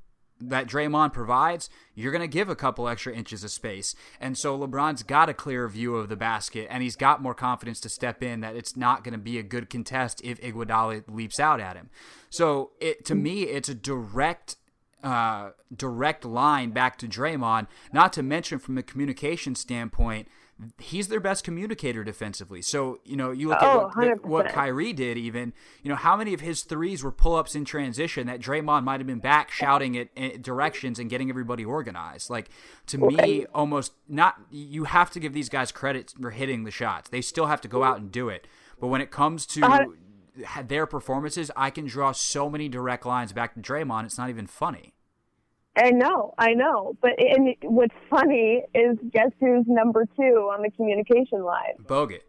[0.40, 3.94] That Draymond provides, you're going to give a couple extra inches of space.
[4.20, 7.80] And so LeBron's got a clear view of the basket and he's got more confidence
[7.80, 11.40] to step in that it's not going to be a good contest if Iguodala leaps
[11.40, 11.90] out at him.
[12.30, 14.56] So it to me, it's a direct
[15.02, 17.66] uh, direct line back to Draymond.
[17.92, 20.28] Not to mention from a communication standpoint,
[20.78, 22.62] he's their best communicator defensively.
[22.62, 24.52] So you know, you look Oh, at what, what 100%.
[24.52, 25.16] Kyrie did.
[25.18, 28.84] Even you know, how many of his threes were pull ups in transition that Draymond
[28.84, 32.30] might have been back shouting at, directions and getting everybody organized.
[32.30, 32.48] Like
[32.86, 34.36] to me, almost not.
[34.50, 37.08] You have to give these guys credit for hitting the shots.
[37.10, 38.46] They still have to go out and do it.
[38.80, 43.32] But when it comes to Uh, their performances, I can draw so many direct lines
[43.32, 44.04] back to Draymond.
[44.04, 44.94] It's not even funny.
[45.78, 46.96] I know, I know.
[47.00, 51.74] But and what's funny is guess who's number two on the communication line?
[51.84, 52.20] Bogut.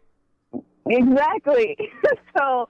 [0.86, 1.76] Exactly.
[2.36, 2.68] so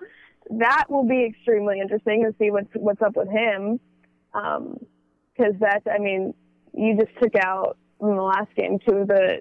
[0.59, 3.79] that will be extremely interesting to see what's what's up with him.
[4.33, 4.79] Um,
[5.37, 6.35] because that's, I mean,
[6.75, 9.41] you just took out in the last game two of the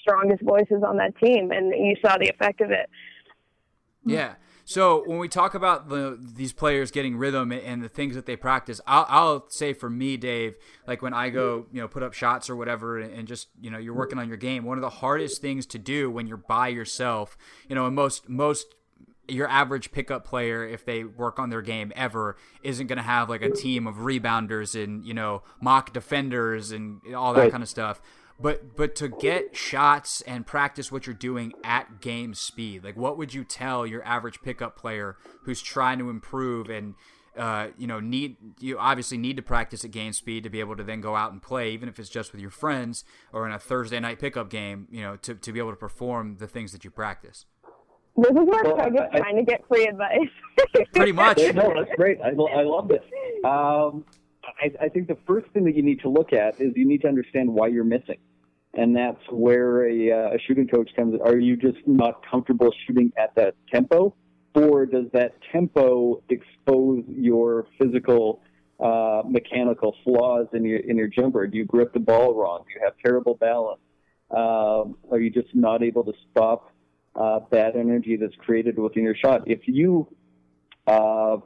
[0.00, 2.88] strongest voices on that team, and you saw the effect of it.
[4.04, 4.34] Yeah.
[4.66, 8.36] So when we talk about the these players getting rhythm and the things that they
[8.36, 12.14] practice, I'll, I'll say for me, Dave, like when I go, you know, put up
[12.14, 14.64] shots or whatever, and just you know, you're working on your game.
[14.64, 17.36] One of the hardest things to do when you're by yourself,
[17.68, 18.74] you know, and most most
[19.26, 23.30] your average pickup player, if they work on their game ever, isn't going to have
[23.30, 27.50] like a team of rebounders and you know mock defenders and all that Right.
[27.50, 28.00] kind of stuff.
[28.40, 33.16] But but to get shots and practice what you're doing at game speed, like what
[33.16, 36.94] would you tell your average pickup player who's trying to improve and
[37.36, 40.76] uh, you know need you obviously need to practice at game speed to be able
[40.76, 43.52] to then go out and play, even if it's just with your friends or in
[43.52, 46.72] a Thursday night pickup game, you know, to, to be able to perform the things
[46.72, 47.46] that you practice.
[48.16, 50.18] This is where Well, Craig is I- trying to get free advice.
[50.94, 51.38] Pretty much.
[51.54, 52.18] no, that's great.
[52.20, 53.02] I, I love this.
[53.44, 54.04] Um,
[54.60, 57.02] I, I think the first thing that you need to look at is you need
[57.02, 58.18] to understand why you're missing.
[58.74, 61.20] And that's where a, uh, a shooting coach comes.
[61.20, 64.14] Are you just not comfortable shooting at that tempo?
[64.54, 68.40] Or does that tempo expose your physical,
[68.80, 71.46] uh, mechanical flaws in your, in your jumper?
[71.46, 72.64] Do you grip the ball wrong?
[72.66, 73.80] Do you have terrible balance?
[74.30, 76.72] Um, are you just not able to stop
[77.14, 79.42] uh, bad energy that's created within your shot?
[79.46, 80.08] If you
[80.86, 81.36] uh,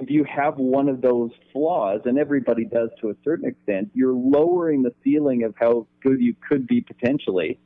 [0.00, 4.14] if you have one of those flaws, and everybody does to a certain extent, you're
[4.14, 7.60] lowering the ceiling of how good you could be potentially.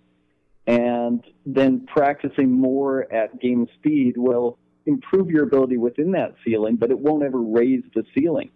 [0.67, 6.91] And then practicing more at game speed will improve your ability within that ceiling, but
[6.91, 8.51] it won't ever raise the ceiling.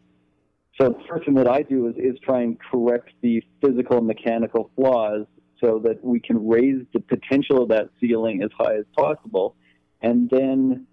[0.80, 4.06] So the first thing that I do is, is try and correct the physical and
[4.06, 5.26] mechanical flaws
[5.60, 9.56] so that we can raise the potential of that ceiling as high as possible.
[10.02, 10.86] And then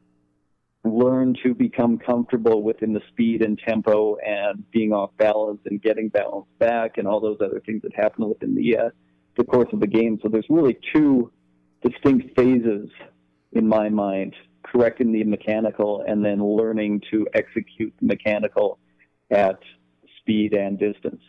[0.86, 6.10] learn to become comfortable within the speed and tempo and being off balance and getting
[6.10, 8.90] balance back and all those other things that happen within the uh,
[9.38, 10.20] the course of the game.
[10.22, 11.32] So there's really two
[11.84, 12.90] distinct phases
[13.54, 18.80] in my mind: correcting the mechanical and then learning to execute the mechanical
[19.32, 19.60] at
[20.20, 21.22] speed and distance.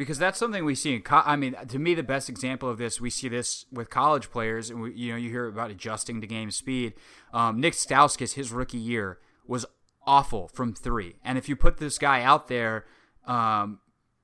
[0.00, 2.78] Because that's something we see in co- I mean to me the best example of
[2.78, 6.22] this we see this with college players and we, you know you hear about adjusting
[6.22, 6.94] to game speed
[7.34, 9.66] um, Nik Stauskas his rookie year was
[10.06, 12.86] awful from 3 and if you put this guy out there
[13.26, 13.80] um,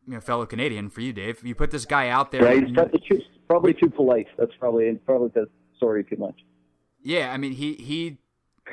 [0.06, 2.64] you know fellow Canadian for you Dave if you put this guy out there Yeah,
[2.64, 4.28] he's probably too, probably too polite.
[4.38, 6.36] That's probably probably the story too much.
[7.02, 8.16] Yeah, I mean he he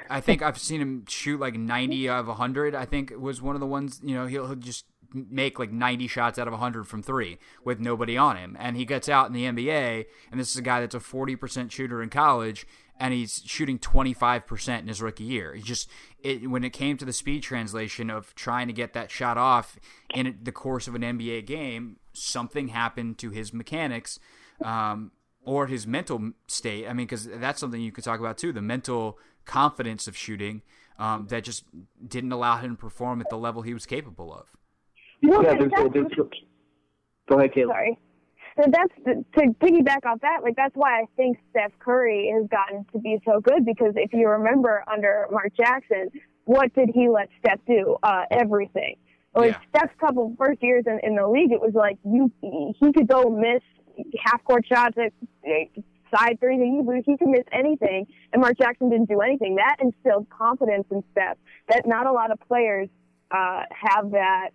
[0.09, 2.75] I think I've seen him shoot like 90 out of 100.
[2.75, 6.07] I think was one of the ones, you know, he'll, he'll just make like 90
[6.07, 8.57] shots out of 100 from 3 with nobody on him.
[8.59, 11.71] And he gets out in the NBA and this is a guy that's a 40%
[11.71, 12.65] shooter in college
[12.99, 15.53] and he's shooting 25% in his rookie year.
[15.53, 19.11] He just it, when it came to the speed translation of trying to get that
[19.11, 19.77] shot off
[20.13, 24.19] in the course of an NBA game, something happened to his mechanics
[24.63, 25.11] um,
[25.43, 26.87] or his mental state.
[26.87, 30.61] I mean, because that's something you could talk about too the mental confidence of shooting
[30.99, 31.65] um, that just
[32.07, 34.55] didn't allow him to perform at the level he was capable of.
[35.23, 36.11] Yeah, there's, there's,
[37.29, 37.67] go ahead, Kaylee.
[37.67, 37.99] Sorry.
[38.55, 40.39] So that's to piggyback off that.
[40.43, 44.13] Like that's why I think Steph Curry has gotten to be so good because if
[44.13, 46.09] you remember under Mark Jackson,
[46.45, 47.97] what did he let Steph do?
[48.03, 48.97] Uh, everything.
[49.35, 49.59] Like yeah.
[49.69, 53.29] Steph's couple first years in, in the league, it was like you he could go
[53.29, 53.63] miss
[54.23, 55.13] half court shots, at,
[56.15, 59.55] side threes, he he could miss anything, and Mark Jackson didn't do anything.
[59.55, 61.37] That instilled confidence in Steph
[61.69, 62.89] that not a lot of players
[63.31, 64.49] uh, have that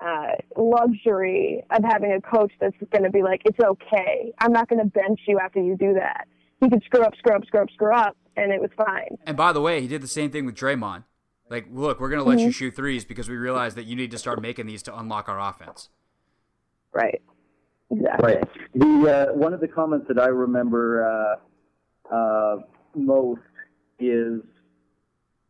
[0.00, 4.32] uh, luxury of having a coach that's going to be like, it's okay.
[4.38, 6.26] I'm not going to bench you after you do that.
[6.60, 9.16] He could screw up, screw up, screw up, screw up, and it was fine.
[9.24, 11.04] And by the way, he did the same thing with Draymond.
[11.48, 12.46] Like, look, we're going to let mm-hmm.
[12.46, 15.28] you shoot threes because we realize that you need to start making these to unlock
[15.28, 15.90] our offense.
[16.92, 17.22] Right.
[17.90, 18.34] Exactly.
[18.34, 18.44] Right.
[18.74, 21.38] The uh, one of the comments that I remember
[22.10, 22.56] uh, uh,
[22.94, 23.40] most
[24.00, 24.40] is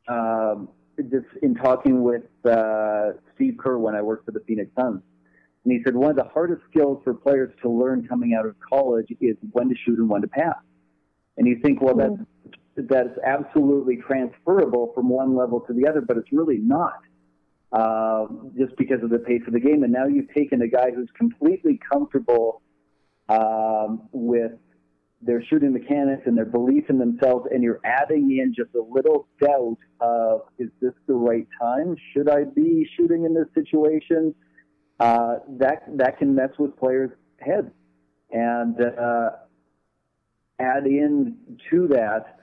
[0.09, 5.02] um, just in talking with uh, Steve Kerr when I worked for the Phoenix Suns.
[5.64, 8.54] And he said one of the hardest skills for players to learn coming out of
[8.61, 10.56] college is when to shoot and when to pass.
[11.37, 12.87] And you think, well, that's, mm-hmm.
[12.88, 17.00] that's absolutely transferable from one level to the other, but it's really not.
[17.72, 19.82] Uh, just because of the pace of the game.
[19.82, 22.62] And now you've taken a guy who's completely comfortable
[23.28, 24.52] um, with
[25.22, 29.26] their shooting mechanics and their belief in themselves, and you're adding in just a little
[29.40, 31.96] doubt of is this the right time?
[32.12, 34.35] Should I be shooting in this situation?
[35.00, 37.70] Uh, that that can mess with players' heads,
[38.31, 39.31] and uh,
[40.59, 41.37] add in
[41.70, 42.38] to that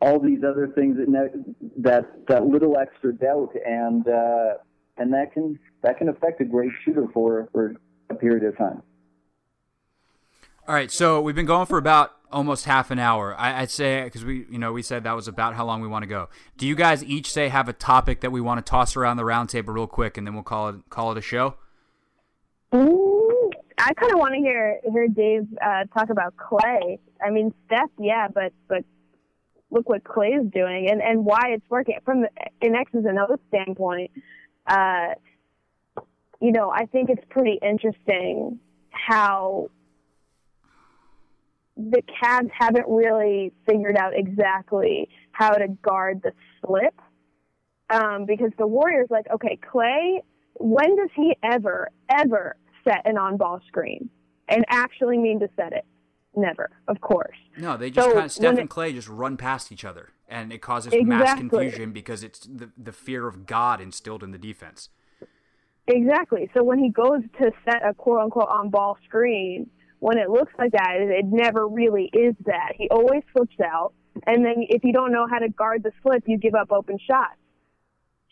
[0.00, 1.44] all these other things that
[1.78, 4.54] that, that little extra doubt, and uh,
[4.96, 7.74] and that can that can affect a great shooter for for
[8.10, 8.82] a period of time.
[10.68, 13.34] All right, so we've been going for about almost half an hour.
[13.38, 15.88] I, would say because we, you know, we said that was about how long we
[15.88, 16.28] want to go.
[16.58, 19.22] Do you guys each say have a topic that we want to toss around the
[19.22, 21.54] roundtable real quick, and then we'll call it call it a show?
[22.74, 26.98] Ooh, I kind of want to hear hear Dave uh, talk about Klay.
[27.26, 28.84] I mean, Steph, yeah, but but
[29.70, 32.26] look what Klay is doing and and why it's working from
[32.60, 34.10] an X's and O's standpoint.
[34.66, 35.14] Uh,
[36.42, 39.70] you know, I think it's pretty interesting how
[41.78, 46.94] the Cavs haven't really figured out exactly how to guard the slip.
[47.90, 50.18] Um, because the Warriors, like, okay, Klay,
[50.56, 54.10] when does he ever, ever set an on ball screen
[54.48, 55.86] and actually mean to set it?
[56.36, 57.36] Never, of course.
[57.56, 60.52] No, they just so kind of, Steph and Klay just run past each other, and
[60.52, 61.16] it causes exactly.
[61.16, 64.90] mass confusion because it's the, the fear of God instilled in the defense.
[65.86, 66.50] Exactly.
[66.54, 70.52] So when he goes to set a quote unquote on ball screen, when it looks
[70.58, 72.72] like that, it never really is that.
[72.76, 73.92] He always flips out,
[74.26, 76.98] and then if you don't know how to guard the flip, you give up open
[76.98, 77.36] shots.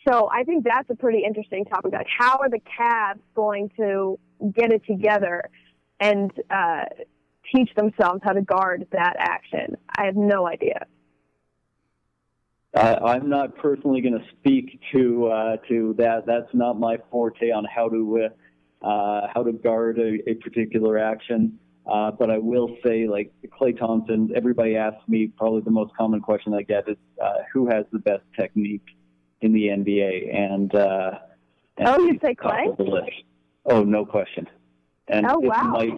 [0.09, 1.93] So I think that's a pretty interesting topic.
[1.93, 4.19] Like, how are the Cavs going to
[4.55, 5.51] get it together
[5.99, 6.85] and uh,
[7.55, 9.77] teach themselves how to guard that action?
[9.99, 10.87] I have no idea.
[12.75, 16.27] Uh, I'm not personally going to speak to uh, to that.
[16.27, 18.29] That's not my forte on how to
[18.83, 21.59] uh, how to guard a, a particular action.
[21.91, 26.21] Uh, but I will say, like Klay Thompson, everybody asks me probably the most common
[26.21, 28.85] question I get is uh, who has the best technique
[29.41, 31.13] in the NBA, and, uh,
[31.77, 32.75] and oh, you say Klay?
[33.67, 34.49] Oh, no question.
[35.09, 35.63] And oh, it wow.
[35.63, 35.93] might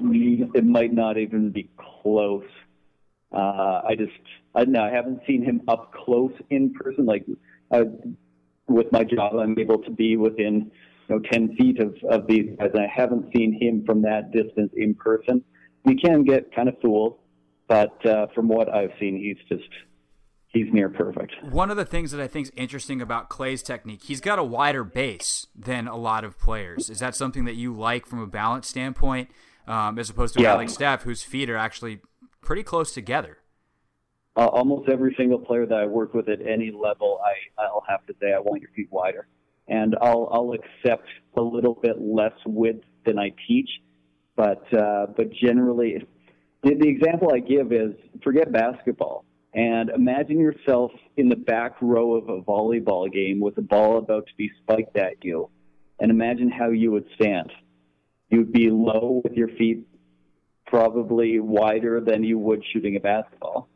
[0.54, 2.44] it might not even be close.
[3.32, 4.12] Uh, I just
[4.54, 7.06] I no, I haven't seen him up close in person.
[7.06, 7.24] Like
[7.70, 7.84] uh,
[8.66, 10.70] with my job, I'm able to be within
[11.08, 12.70] you know 10 feet of, of these guys.
[12.74, 15.42] And I haven't seen him from that distance in person.
[15.84, 17.18] We can get kind of fooled,
[17.66, 19.68] but uh, from what I've seen, he's just
[20.48, 21.32] he's near perfect.
[21.50, 24.44] One of the things that I think is interesting about Klay's technique, he's got a
[24.44, 26.90] wider base than a lot of players.
[26.90, 29.30] Is that something that you like from a balance standpoint,
[29.66, 30.54] um, as opposed to yeah.
[30.54, 32.00] like Steph, whose feet are actually
[32.40, 33.38] pretty close together?
[34.36, 38.06] Uh, almost every single player that I work with at any level, I I'll have
[38.06, 39.26] to say I want your feet wider,
[39.68, 43.68] and I'll I'll accept a little bit less width than I teach,
[44.36, 46.06] but uh, but generally
[46.62, 52.14] the, the example I give is forget basketball and imagine yourself in the back row
[52.14, 55.48] of a volleyball game with the ball about to be spiked at you,
[55.98, 57.50] and imagine how you would stand.
[58.28, 59.86] You'd be low with your feet
[60.66, 63.68] probably wider than you would shooting a basketball.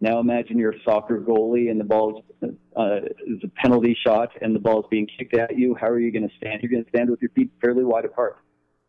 [0.00, 2.96] Now imagine you're a soccer goalie and the ball uh,
[3.26, 5.74] is a penalty shot and the ball is being kicked at you.
[5.74, 6.62] How are you going to stand?
[6.62, 8.36] You're going to stand with your feet fairly wide apart.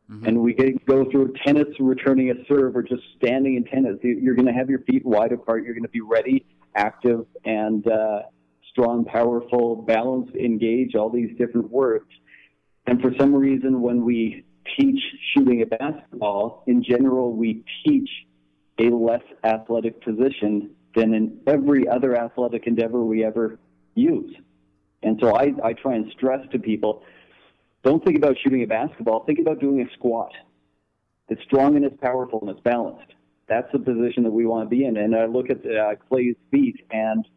[0.10, 0.26] Mm-hmm.
[0.26, 3.98] And we go through tennis, returning a serve, or just standing in tennis.
[4.02, 5.64] You're going to have your feet wide apart.
[5.64, 6.46] You're going to be ready,
[6.76, 8.22] active, and uh,
[8.72, 12.06] strong, powerful, balanced, engaged, all these different words.
[12.88, 14.46] And for some reason, when we
[14.80, 15.00] teach
[15.34, 18.10] shooting a basketball, in general, we teach
[18.80, 23.60] a less athletic position than in every other athletic endeavor we ever
[23.96, 24.36] use.
[25.04, 27.04] And so I, I try and stress to people
[27.84, 30.32] don't think about shooting a basketball, think about doing a squat.
[31.30, 33.14] It's strong and it's powerful and it's balanced.
[33.48, 34.98] That's the position that we want to be in.
[34.98, 37.28] And I look at uh, Klay's feet, and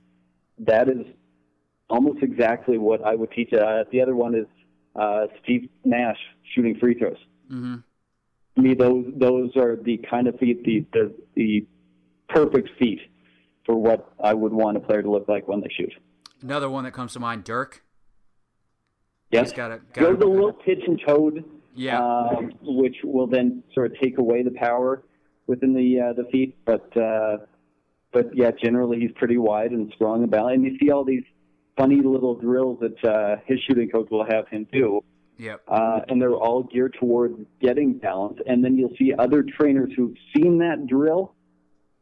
[0.58, 1.06] that is
[1.88, 3.52] almost exactly what I would teach.
[3.52, 4.46] Uh, the other one is
[4.96, 6.18] uh, Steve Nash
[6.54, 7.16] shooting free throws.
[7.50, 7.76] Mm-hmm.
[8.56, 11.66] To me, those those are the kind of feet, the, the the
[12.28, 13.00] perfect feet
[13.64, 15.92] for what I would want a player to look like when they shoot.
[16.42, 17.84] Another one that comes to mind, Dirk.
[19.30, 21.44] Yes, He's got a, got goes a, a little pitch and toed.
[21.74, 25.04] Yeah, uh, which will then sort of take away the power
[25.46, 26.58] within the uh, the feet.
[26.66, 27.38] But uh,
[28.12, 30.54] but yeah, generally he's pretty wide and strong and balanced.
[30.56, 31.24] And you see all these
[31.76, 35.00] funny little drills that uh, his shooting coach will have him do.
[35.38, 35.62] Yep.
[35.66, 38.38] Uh, and they're all geared towards getting balance.
[38.46, 41.34] And then you'll see other trainers who've seen that drill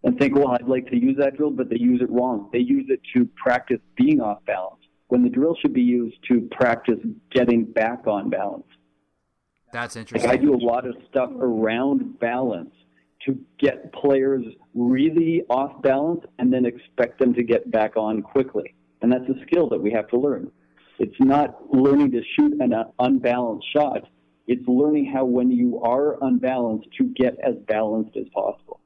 [0.02, 2.48] and think, well, I'd like to use that drill, but they use it wrong.
[2.52, 6.48] They use it to practice being off balance when the drill should be used to
[6.52, 6.98] practice
[7.32, 8.64] getting back on balance.
[9.72, 10.28] That's interesting.
[10.28, 12.74] Like I do a lot of stuff around balance
[13.26, 14.44] to get players
[14.74, 18.74] really off balance and then expect them to get back on quickly.
[19.02, 20.50] And that's a skill that we have to learn.
[20.98, 24.02] It's not learning to shoot an uh, unbalanced shot.
[24.46, 28.79] It's learning how, when you are unbalanced, to get as balanced as possible.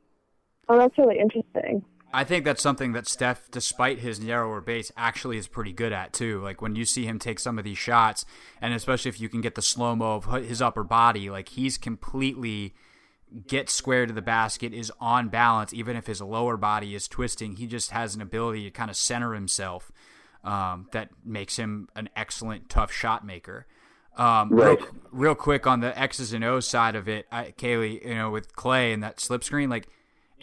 [0.69, 1.85] Oh, that's really interesting.
[2.15, 6.12] I think that's something that Steph, despite his narrower base, actually is pretty good at
[6.12, 6.41] too.
[6.41, 8.25] Like when you see him take some of these shots,
[8.61, 11.77] and especially if you can get the slow mo of his upper body, like he's
[11.77, 12.73] completely
[13.49, 17.57] gets square to the basket, is on balance, even if his lower body is twisting.
[17.57, 19.91] He just has an ability to kind of center himself
[20.45, 23.67] um, that makes him an excellent tough shot maker.
[24.17, 24.79] Um, right.
[24.79, 28.31] real, real, quick on the X's and O's side of it, I, Kaylee, you know,
[28.31, 29.89] with Klay and that slip screen, like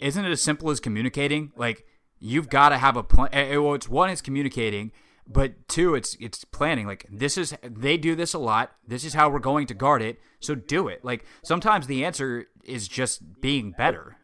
[0.02, 1.52] isn't it as simple as communicating?
[1.56, 1.86] Like
[2.18, 3.28] you've got to have a plan.
[3.32, 4.92] Eh, well, it's one, it's communicating,
[5.26, 6.86] but two, it's it's planning.
[6.86, 8.72] Like this is they do this a lot.
[8.86, 10.20] This is how we're going to guard it.
[10.40, 11.04] So do it.
[11.04, 14.16] Like sometimes the answer is just being better.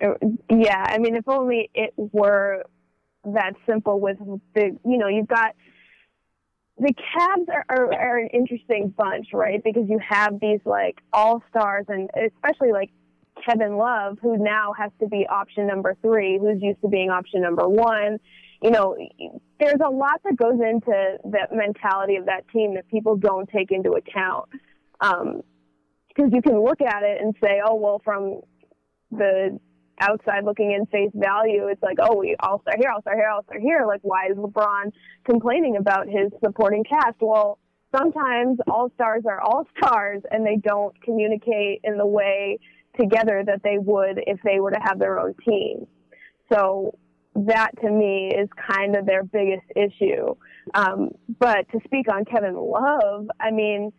[0.00, 0.14] Uh,
[0.48, 2.64] yeah, I mean, if only it were
[3.24, 4.00] that simple.
[4.00, 4.18] With
[4.54, 5.54] the you know, you've got
[6.78, 9.62] the Cavs are, are, are an interesting bunch, right?
[9.62, 12.90] Because you have these like all stars, and especially like
[13.46, 17.42] Kevin Love, who now has to be option number three, who's used to being option
[17.42, 18.18] number one.
[18.62, 18.96] You know,
[19.60, 23.70] there's a lot that goes into that mentality of that team that people don't take
[23.70, 24.48] into account.
[25.00, 25.42] Um,
[26.08, 28.40] because you can look at it and say, oh, well, from
[29.12, 29.58] the
[30.00, 33.28] outside looking in face value, it's like, oh, we all star here, all star here,
[33.32, 33.84] all star here.
[33.86, 34.92] Like, why is LeBron
[35.24, 37.16] complaining about his supporting cast?
[37.20, 37.58] Well,
[37.96, 42.58] sometimes all stars are all stars and they don't communicate in the way
[42.98, 45.86] together that they would if they were to have their own team.
[46.52, 46.96] So
[47.34, 50.34] that to me is kind of their biggest issue.
[50.74, 53.92] Um, but to speak on Kevin Love, I mean,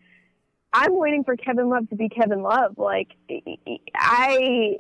[0.73, 2.77] I'm waiting for Kevin Love to be Kevin Love.
[2.77, 3.09] Like,
[3.95, 4.77] I.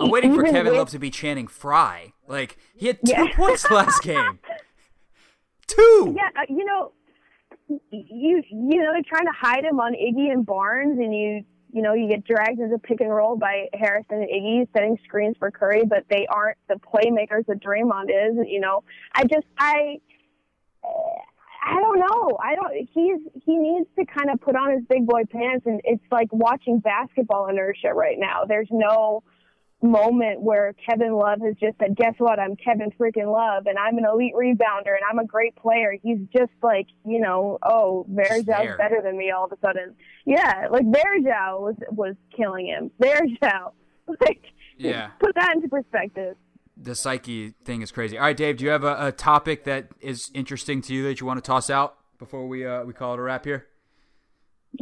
[0.00, 2.12] I'm waiting for Kevin with, Love to be Channing Frye.
[2.26, 3.26] Like, he had two yeah.
[3.36, 4.38] points last game.
[5.66, 6.14] Two.
[6.14, 6.92] Yeah, uh, you know,
[7.68, 11.42] you you know they're trying to hide him on Iggy and Barnes, and you
[11.74, 15.34] you know, you get dragged into pick and roll by Harrison and Iggy setting screens
[15.40, 18.46] for Curry, but they aren't the playmakers that Draymond is.
[18.48, 19.98] You know, I just, I,
[20.84, 22.38] I don't know.
[22.40, 22.88] I don't.
[22.92, 26.28] He's he needs to kind of put on his big boy pants, and it's like
[26.30, 28.44] watching basketball inertia right now.
[28.46, 29.24] There's no
[29.84, 32.38] moment where Kevin Love has just said, "Guess what?
[32.38, 36.18] I'm Kevin freaking Love, and I'm an elite rebounder, and I'm a great player." He's
[36.34, 39.94] just like, you know, oh, Varejão's better than me all of a sudden.
[40.24, 42.90] Yeah, like Varejão was was killing him.
[43.00, 43.72] Varejão,
[44.20, 44.42] like,
[44.78, 46.36] yeah, put that into perspective.
[46.76, 48.18] The psyche thing is crazy.
[48.18, 51.20] All right, Dave, do you have a, a topic that is interesting to you that
[51.20, 53.68] you want to toss out before we uh, we call it a wrap here?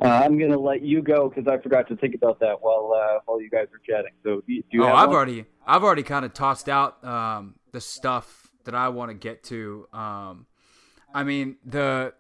[0.01, 2.93] Uh, I'm going to let you go because I forgot to think about that while
[2.97, 4.12] uh, while you guys were chatting.
[4.22, 5.16] So do you, do you oh, I've one?
[5.16, 9.43] already I've already kind of tossed out um, the stuff that I want to get
[9.45, 9.86] to.
[9.93, 10.47] Um,
[11.12, 12.14] I mean the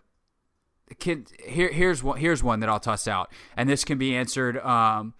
[0.98, 4.58] kid here here's one here's one that I'll toss out, and this can be answered
[4.58, 5.14] um,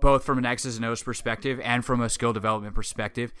[0.00, 3.34] both from an X's and O's perspective and from a skill development perspective.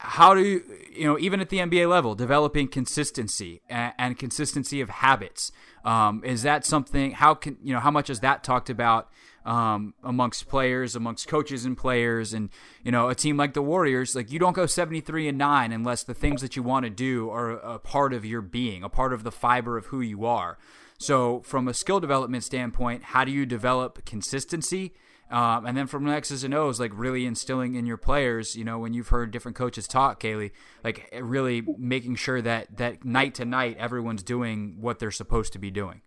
[0.00, 4.80] How do you, you know, even at the NBA level, developing consistency and, and consistency
[4.80, 5.50] of habits?
[5.84, 7.12] Um, is that something?
[7.12, 7.80] How can you know?
[7.80, 9.10] How much is that talked about
[9.44, 12.50] um, amongst players, amongst coaches and players, and
[12.84, 14.14] you know, a team like the Warriors?
[14.14, 16.90] Like you don't go seventy three and nine unless the things that you want to
[16.90, 20.24] do are a part of your being, a part of the fiber of who you
[20.24, 20.58] are.
[21.00, 24.94] So, from a skill development standpoint, how do you develop consistency?
[25.30, 28.78] Um, and then from X's and O's, like really instilling in your players, you know,
[28.78, 30.52] when you've heard different coaches talk, Kaylee,
[30.82, 35.58] like really making sure that that night to night everyone's doing what they're supposed to
[35.58, 36.00] be doing.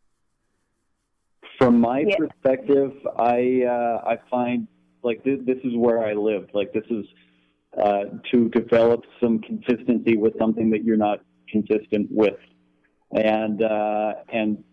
[1.60, 2.16] From my Yeah.
[2.18, 4.68] perspective, I uh, I find
[5.04, 6.50] like this, this is where I live.
[6.54, 7.06] Like this is
[7.78, 12.40] uh, to develop some consistency with something that you're not consistent with,
[13.12, 14.64] and uh, and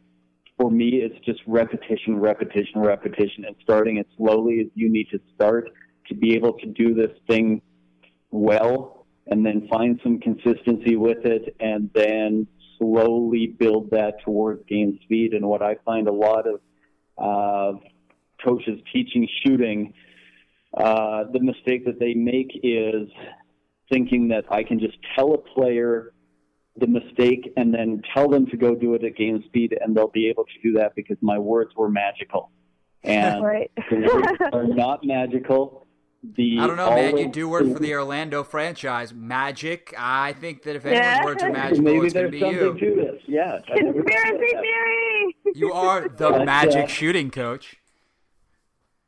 [0.58, 5.20] for me, it's just repetition, repetition, repetition, and starting as slowly as you need to
[5.34, 5.70] start
[6.08, 7.62] to be able to do this thing
[8.30, 12.46] well, and then find some consistency with it, and then
[12.78, 15.32] slowly build that towards game speed.
[15.32, 16.60] And what I find a lot of
[17.16, 17.78] uh,
[18.44, 19.92] coaches teaching shooting,
[20.76, 23.08] uh, the mistake that they make is
[23.90, 26.12] thinking that I can just tell a player
[26.80, 30.08] the mistake and then tell them to go do it at game speed and they'll
[30.08, 32.50] be able to do that because my words were magical.
[33.04, 33.70] And Right.
[33.90, 35.86] the words are not magical.
[36.36, 37.16] The I don't know, man.
[37.16, 39.94] You do work for the Orlando franchise, Magic.
[39.96, 41.24] I think that if anyone's Yeah.
[41.24, 42.74] words are magical, Maybe it's going to be you.
[42.76, 43.22] to this.
[43.28, 43.60] Yeah.
[43.72, 45.36] I never thought of Conspiracy theory.
[45.54, 47.76] You are the But, magic uh, shooting coach.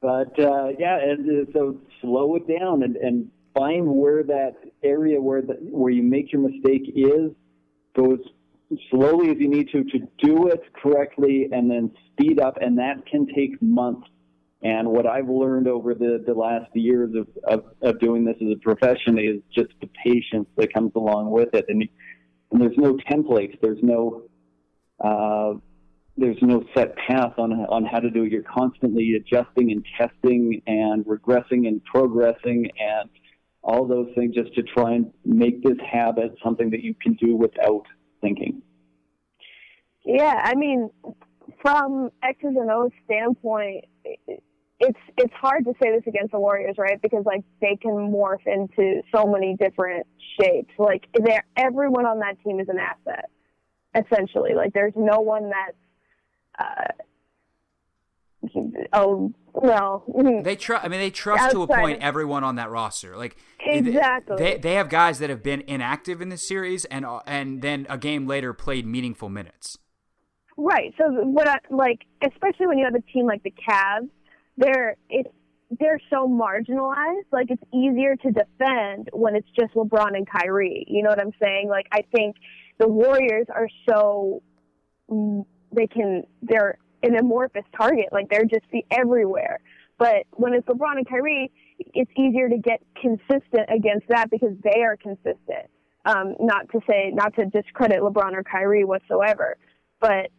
[0.01, 5.21] But uh, yeah, and uh, so slow it down and, and find where that area
[5.21, 7.33] where the, where you make your mistake is.
[7.97, 8.21] Go as
[8.91, 13.05] slowly as you need to to do it correctly, and then speed up, and that
[13.07, 14.09] can take months.
[14.63, 18.49] And what I've learned over the, the last years of, of, of doing this as
[18.53, 21.65] a profession is just the patience that comes along with it.
[21.69, 21.89] And,
[22.53, 23.59] and there's no templates.
[23.63, 24.25] There's no
[25.03, 25.55] uh,
[26.19, 28.33] there's no set path on on how to do it.
[28.33, 33.09] You're constantly adjusting and testing and regressing and progressing and
[33.63, 37.37] all those things just to try and make this habit something that you can do
[37.37, 37.85] without
[38.21, 38.63] thinking.
[40.05, 40.91] Yeah, I mean,
[41.63, 43.85] from X's and O's standpoint,
[44.81, 47.01] it's it's hard to say this against the Warriors, right?
[47.01, 50.07] Because like they can morph into so many different
[50.41, 50.73] shapes.
[50.79, 53.31] Like they're everyone on that team is an asset,
[53.95, 54.55] essentially.
[54.55, 55.77] Like there's no one that's
[56.59, 56.93] uh,
[58.95, 60.85] oh well, mm, They trust.
[60.85, 63.17] I mean, they trust to a Outside point of- everyone on that roster.
[63.17, 64.37] Like Exactly.
[64.37, 67.99] they they have guys that have been inactive in this series and and then a
[67.99, 69.79] game later played meaningful minutes.
[70.57, 70.93] Right.
[70.99, 74.09] So what I like, especially when you have a team like the Cavs,
[74.57, 75.29] they're it's
[75.79, 77.27] they're so marginalized.
[77.33, 80.85] Like it's easier to defend when it's just LeBron and Kyrie.
[80.89, 81.69] You know what I'm saying?
[81.69, 82.37] Like I think
[82.79, 84.43] the Warriors are so
[85.11, 88.07] mm, they can they're an amorphous target.
[88.13, 89.61] Like they're just be everywhere.
[89.99, 94.83] But when it's LeBron and Kyrie, it's easier to get consistent against that because they
[94.83, 95.69] are consistent.
[96.07, 99.59] Um, not to say, not to discredit LeBron or Kyrie whatsoever,
[100.01, 100.31] but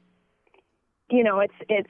[1.12, 1.90] you know, it's it's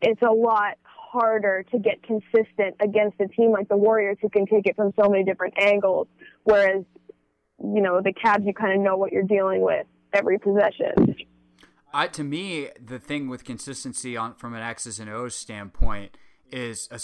[0.00, 4.46] it's a lot harder to get consistent against a team like the Warriors who can
[4.46, 6.06] take it from so many different angles.
[6.44, 6.84] Whereas,
[7.58, 11.16] you know, the Cavs, you kind of know what you're dealing with every possession.
[11.92, 16.16] I, to me, the thing with consistency on from an X's and O's standpoint
[16.50, 17.00] is a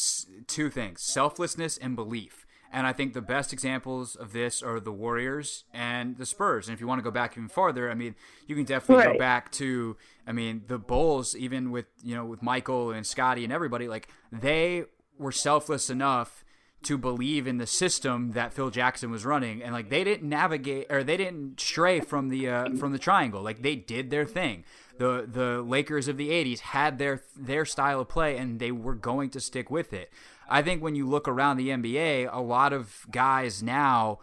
[0.46, 2.46] two things: selflessness and belief.
[2.70, 6.68] And I think the best examples of this are the Warriors and the Spurs.
[6.68, 8.14] And if you want to go back even farther, I mean,
[8.46, 12.42] you can definitely go back to, I mean, the Bulls, even with you know with
[12.42, 14.84] Michael and Scottie and everybody, like they
[15.18, 16.44] were selfless enough
[16.82, 20.86] to believe in the system that Phil Jackson was running, and like they didn't navigate
[20.90, 23.42] or they didn't stray from the uh, from the triangle.
[23.42, 24.64] Like they did their thing.
[24.98, 28.94] The the Lakers of the '80s had their their style of play, and they were
[28.94, 30.12] going to stick with it.
[30.48, 34.20] I think when you look around the NBA, a lot of guys now,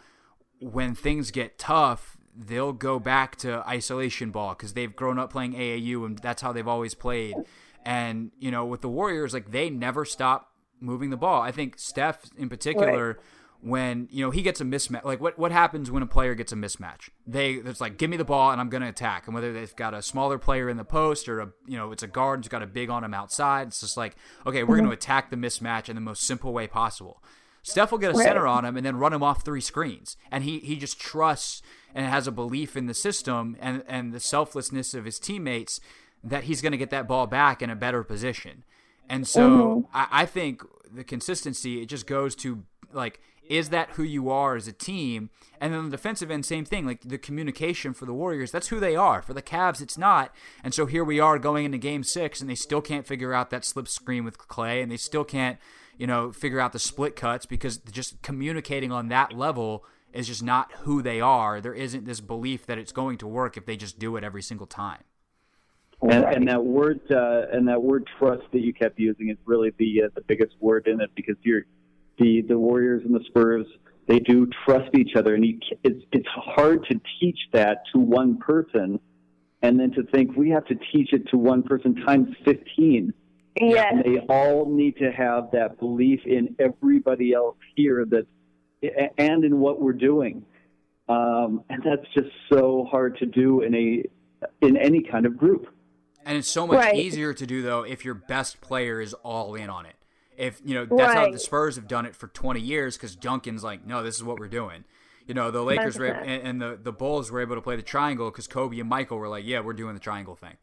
[0.60, 5.54] when things get tough, they'll go back to isolation ball because they've grown up playing
[5.54, 7.36] AAU and that's how they've always played.
[7.86, 11.42] And you know, with the Warriors, like they never stop moving the ball.
[11.42, 13.20] I think Steph, in particular,
[13.62, 16.52] when you know he gets a mismatch like what what happens when a player gets
[16.52, 17.10] a mismatch?
[17.26, 19.26] They it's like give me the ball and i'm going to attack.
[19.26, 22.04] And whether they've got a smaller player in the post or a you know it's
[22.04, 24.16] a guard who's got a big on him outside it's just like
[24.46, 24.94] okay we're going to mm-hmm.
[24.94, 27.24] attack the mismatch in the most simple way possible.
[27.64, 30.18] Steph will get a center on him and then run him off three screens.
[30.32, 31.64] And he he just trusts
[31.96, 35.80] and has a belief in the system and and the selflessness of his teammates
[36.24, 38.64] that he's going to get that ball back in a better position
[39.10, 39.98] and so mm-hmm.
[39.98, 44.56] I, I think the consistency it just goes to like is that who you are
[44.56, 45.30] as a team?
[45.60, 46.86] And then the defensive end, same thing.
[46.86, 49.22] Like the communication for the Warriors, that's who they are.
[49.22, 50.34] For the Cavs, it's not.
[50.64, 53.50] And so here we are going into Game Six, and they still can't figure out
[53.52, 55.60] that slip screen with Klay, and they still can't,
[55.98, 60.44] you know, figure out the split cuts because just communicating on that level is just
[60.44, 61.62] not who they are.
[61.62, 64.42] There isn't this belief that it's going to work if they just do it every
[64.42, 65.04] single time.
[66.02, 69.72] And, and that word uh, and that word trust that you kept using is really
[69.78, 71.64] the uh, the biggest word in it because you're
[72.20, 73.66] the the Warriors and the Spurs
[74.08, 78.38] they do trust each other, and you, it's it's hard to teach that to one
[78.38, 79.00] person,
[79.62, 83.14] and then to think we have to teach it to one person times fifteen.
[83.60, 83.88] Yes.
[83.92, 88.28] And they all need to have that belief in everybody else here that
[89.18, 90.46] and in what we're doing.
[91.08, 94.04] Um, and that's just so hard to do in a
[94.62, 95.68] in any kind of group.
[96.26, 96.96] And it's so much Right.
[96.96, 99.96] easier to do though if your best player is all in on it.
[100.38, 103.64] If you know that's how the Spurs have done it for 20 years because Duncan's
[103.64, 104.84] like, no, this is what we're doing.
[105.28, 107.82] You know, the Lakers were, and, and the the Bulls were able to play the
[107.82, 110.58] triangle because Kobe and Michael were like, yeah, we're doing the triangle thing.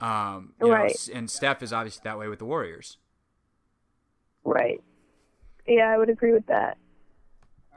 [0.00, 0.90] Um, you know, Right.
[0.90, 2.98] s- and Steph is obviously that way with the Warriors.
[4.42, 4.82] Right.
[5.66, 6.76] Yeah, I would agree with that.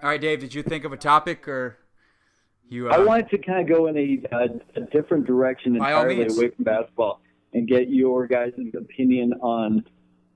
[0.02, 1.78] All right, Dave, did you think of a topic or
[2.70, 2.90] you?
[2.90, 6.50] Uh, I wanted to kind of go in a, a, a different direction entirely away
[6.50, 7.22] from basketball
[7.54, 9.84] and get your guys' opinion on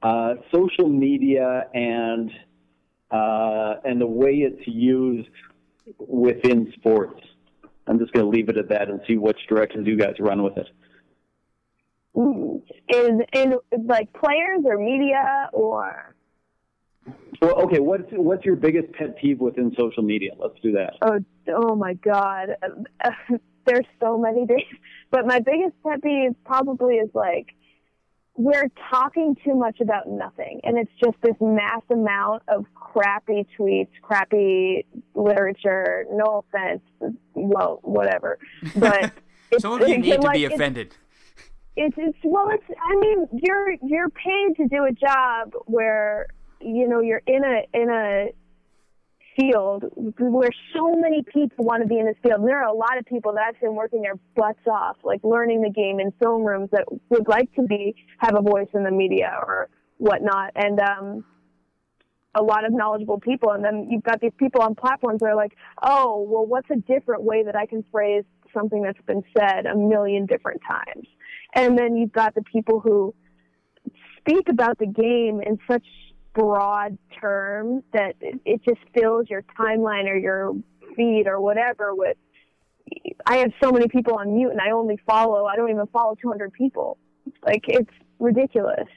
[0.02, 2.32] uh, social media and
[3.12, 5.30] uh, and the way it's used
[6.00, 7.22] within sports.
[7.88, 10.44] I'm just going to leave it at that and see which directions you guys run
[10.44, 10.62] with it.
[10.62, 12.20] Is it.
[12.20, 12.62] Mm.
[12.90, 13.56] In in
[13.86, 16.16] like players or media or
[17.42, 20.32] Well, okay, what's what's your biggest pet peeve within social media?
[20.38, 20.94] Let's do that.
[21.02, 21.20] oh
[21.50, 22.50] oh my god,
[23.66, 24.62] there's so many things.
[25.10, 27.48] But my biggest pet peeve probably is like
[28.36, 33.90] we're talking too much about nothing, and it's just this mass amount of crappy tweets,
[34.04, 34.86] crappy
[35.16, 36.06] literature.
[36.12, 36.82] No offense,
[37.34, 38.38] well, whatever.
[38.76, 39.14] But
[39.52, 40.94] it's, some of you it's need to like- be it's- offended.
[41.76, 46.28] it's it's well it's i mean you're you're paid to do a job where
[46.64, 48.28] you know you're in a in a
[49.40, 52.42] field where so many people want to be in this field.
[52.42, 55.22] And there are a lot of people that i've been working their butts off like
[55.24, 58.84] learning the game in film rooms that would like to be have a voice in
[58.84, 60.52] the media or whatnot.
[60.56, 61.26] And um
[62.34, 63.52] a lot of knowledgeable people.
[63.52, 66.78] And then you've got these people on platforms that are like oh well what's a
[66.78, 71.08] different way that i can phrase something that's been said a million different times?
[71.54, 73.14] And then you've got the people who
[74.18, 75.86] speak about the game in such
[76.34, 80.54] broad terms that it, it just fills your timeline or your
[80.96, 82.18] feed or whatever with
[83.26, 86.16] I have so many people on mute and I only follow I don't even follow
[86.22, 86.98] 200 people.
[87.46, 88.88] Like it's ridiculous.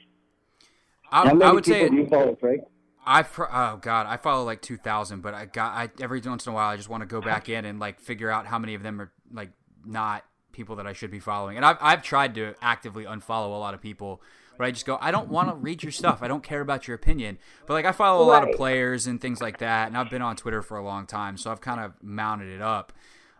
[1.11, 2.61] I, How many I would people say do you follow, Frank?
[3.05, 6.51] I oh god, I follow like two thousand, but I got I every once in
[6.51, 8.73] a while I just want to go back in and like figure out how many
[8.73, 9.51] of them are like
[9.85, 11.57] not people that I should be following.
[11.57, 14.21] And I've I've tried to actively unfollow a lot of people,
[14.57, 16.19] but I just go I don't want to read your stuff.
[16.21, 17.37] I don't care about your opinion.
[17.65, 20.21] But like I follow a lot of players and things like that, and I've been
[20.21, 22.93] on Twitter for a long time, so I've kind of mounted it up.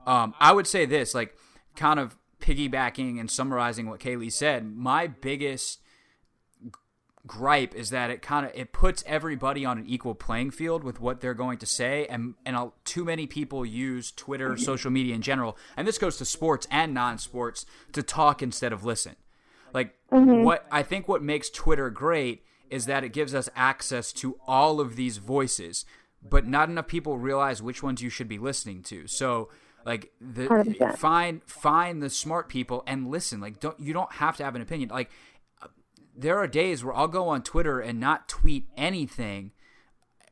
[0.06, 1.36] Um, I would say this, like
[1.76, 4.66] kind of piggybacking and summarizing what Kaylee said.
[4.66, 5.80] My biggest
[7.26, 11.02] gripe is that it kind of it puts everybody on an equal playing field with
[11.02, 15.16] what they're going to say and and uh, too many people use Twitter social media
[15.16, 19.16] in general and this goes to sports and non-sports to talk instead of listen
[19.76, 20.44] like mm-hmm.
[20.44, 24.80] what I think what makes Twitter great is that it gives us access to all
[24.80, 25.86] of these voices
[26.28, 29.08] but not enough people realize which ones you should be listening to.
[29.08, 29.50] So
[29.86, 30.98] like the 100%.
[30.98, 33.40] find find the smart people and listen.
[33.40, 34.90] Like don't you don't have to have an opinion.
[34.90, 35.12] Like
[36.18, 39.52] there are days where I'll go on Twitter and not tweet anything,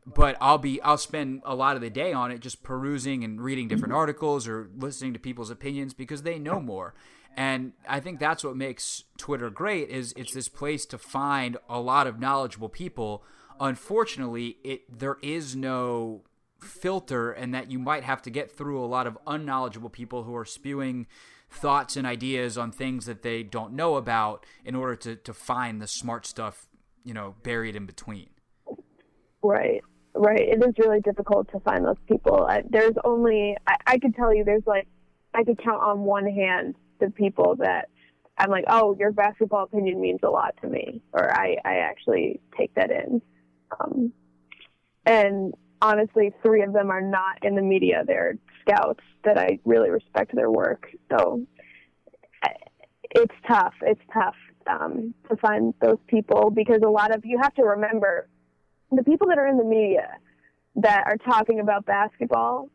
[0.05, 3.39] but I'll be I'll spend a lot of the day on it just perusing and
[3.39, 3.99] reading different mm-hmm.
[3.99, 6.95] articles or listening to people's opinions because they know more.
[7.35, 11.79] And I think that's what makes Twitter great is it's this place to find a
[11.79, 13.23] lot of knowledgeable people.
[13.59, 16.23] Unfortunately, it there is no
[16.59, 20.35] filter and that you might have to get through a lot of unknowledgeable people who
[20.35, 21.07] are spewing
[21.49, 25.81] thoughts and ideas on things that they don't know about in order to, to find
[25.81, 26.67] the smart stuff,
[27.03, 28.29] you know, buried in between.
[29.43, 29.83] Right.
[30.15, 30.39] right.
[30.39, 32.49] It is really difficult to find those people.
[32.69, 34.87] There's only I, I could tell you there's like
[35.33, 37.89] I could count on one hand the people that
[38.37, 42.39] I'm like, oh, your basketball opinion means a lot to me, or I I actually
[42.57, 43.21] take that in.
[43.79, 44.13] Um,
[45.05, 48.03] and honestly, three of them are not in the media.
[48.07, 50.87] They're scouts that I really respect their work.
[51.11, 51.45] So
[53.15, 53.73] it's tough.
[53.81, 54.35] It's tough
[54.67, 58.27] um, to find those people because a lot of you have to remember
[58.91, 60.09] the people that are in the media
[60.75, 62.69] that are talking about basketball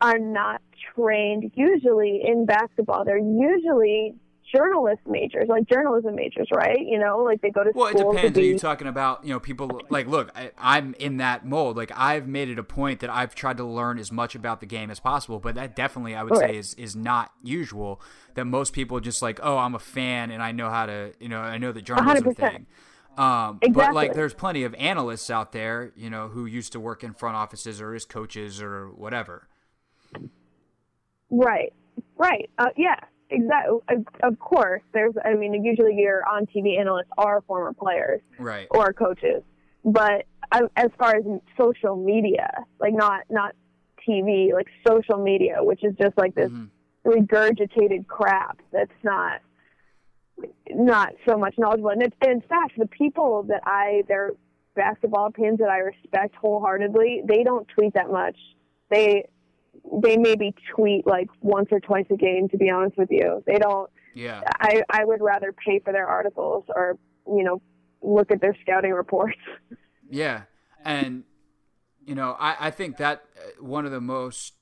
[0.00, 0.60] are not
[0.94, 3.04] trained usually in basketball.
[3.04, 4.14] They're usually
[4.54, 6.78] journalist majors, like journalism majors, right?
[6.80, 8.08] You know, like they go to well, school.
[8.08, 8.38] Well, it depends.
[8.38, 8.44] Be...
[8.44, 10.30] Are you talking about you know people like look?
[10.34, 11.76] I, am in that mold.
[11.76, 14.66] Like I've made it a point that I've tried to learn as much about the
[14.66, 18.00] game as possible, but that definitely I would say is is not usual.
[18.34, 21.28] That most people just like, oh, I'm a fan and I know how to, you
[21.28, 22.36] know, I know the journalism 100%.
[22.36, 22.66] thing.
[23.16, 23.70] Um, exactly.
[23.70, 27.14] But like, there's plenty of analysts out there, you know, who used to work in
[27.14, 29.46] front offices or as coaches or whatever.
[31.36, 31.72] Right.
[32.16, 32.50] Right.
[32.58, 32.96] Uh, yeah.
[33.30, 33.78] Exactly.
[34.22, 35.14] Of course, there's.
[35.24, 39.42] I mean, usually your on TV analysts are former players, right, or coaches.
[39.84, 41.24] But as far as
[41.58, 43.54] social media, like not not
[44.06, 47.08] TV, like social media, which is just like this mm-hmm.
[47.08, 49.40] regurgitated crap that's not
[50.70, 51.90] not so much knowledgeable.
[51.90, 54.32] And, it, and in fact, the people that I their
[54.74, 58.36] basketball opinions that I respect wholeheartedly, they don't tweet that much.
[58.90, 59.28] They
[60.02, 62.48] they maybe tweet like once or twice a game.
[62.48, 63.90] To be honest with you, they don't.
[64.14, 64.42] Yeah.
[64.60, 67.60] I I would rather pay for their articles or you know
[68.02, 69.38] look at their scouting reports.
[70.10, 70.42] Yeah,
[70.84, 71.24] and
[72.04, 74.52] you know I I think that uh, one of the most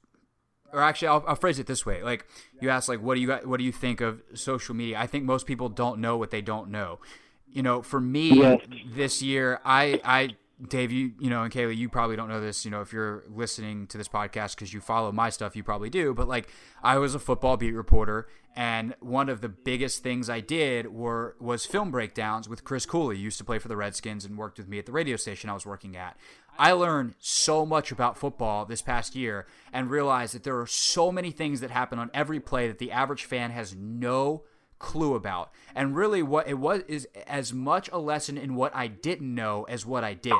[0.72, 2.26] or actually I'll, I'll, phrase it this way like
[2.60, 5.24] you ask like what do you what do you think of social media i think
[5.24, 6.98] most people don't know what they don't know
[7.46, 8.60] you know for me yes.
[8.94, 10.36] this year i i
[10.68, 12.64] Dave, you you know, and Kaylee, you probably don't know this.
[12.64, 15.90] You know, if you're listening to this podcast because you follow my stuff, you probably
[15.90, 16.14] do.
[16.14, 16.48] But like,
[16.82, 21.36] I was a football beat reporter, and one of the biggest things I did were
[21.40, 23.16] was film breakdowns with Chris Cooley.
[23.16, 25.50] He used to play for the Redskins and worked with me at the radio station
[25.50, 26.16] I was working at.
[26.58, 31.10] I learned so much about football this past year and realized that there are so
[31.10, 34.42] many things that happen on every play that the average fan has no
[34.83, 35.51] clue about.
[35.74, 39.64] And really, what it was is as much a lesson in what I didn't know
[39.64, 40.35] as what I did.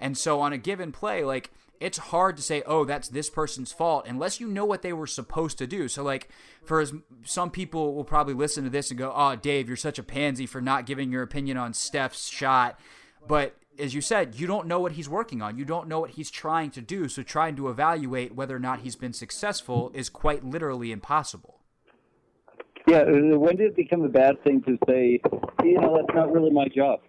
[0.00, 3.72] And so, on a given play, like, it's hard to say, oh, that's this person's
[3.72, 5.88] fault unless you know what they were supposed to do.
[5.88, 6.30] So, like,
[6.62, 9.98] for as some people will probably listen to this and go, oh, Dave, you're such
[9.98, 12.78] a pansy for not giving your opinion on Steph's shot.
[13.26, 15.58] But as you said, you don't know what he's working on.
[15.58, 17.08] You don't know what he's trying to do.
[17.08, 21.59] So, trying to evaluate whether or not he's been successful is quite literally impossible.
[22.86, 25.20] Yeah, uh, when did it become a bad thing to say,
[25.62, 27.00] you know, that's not really my job?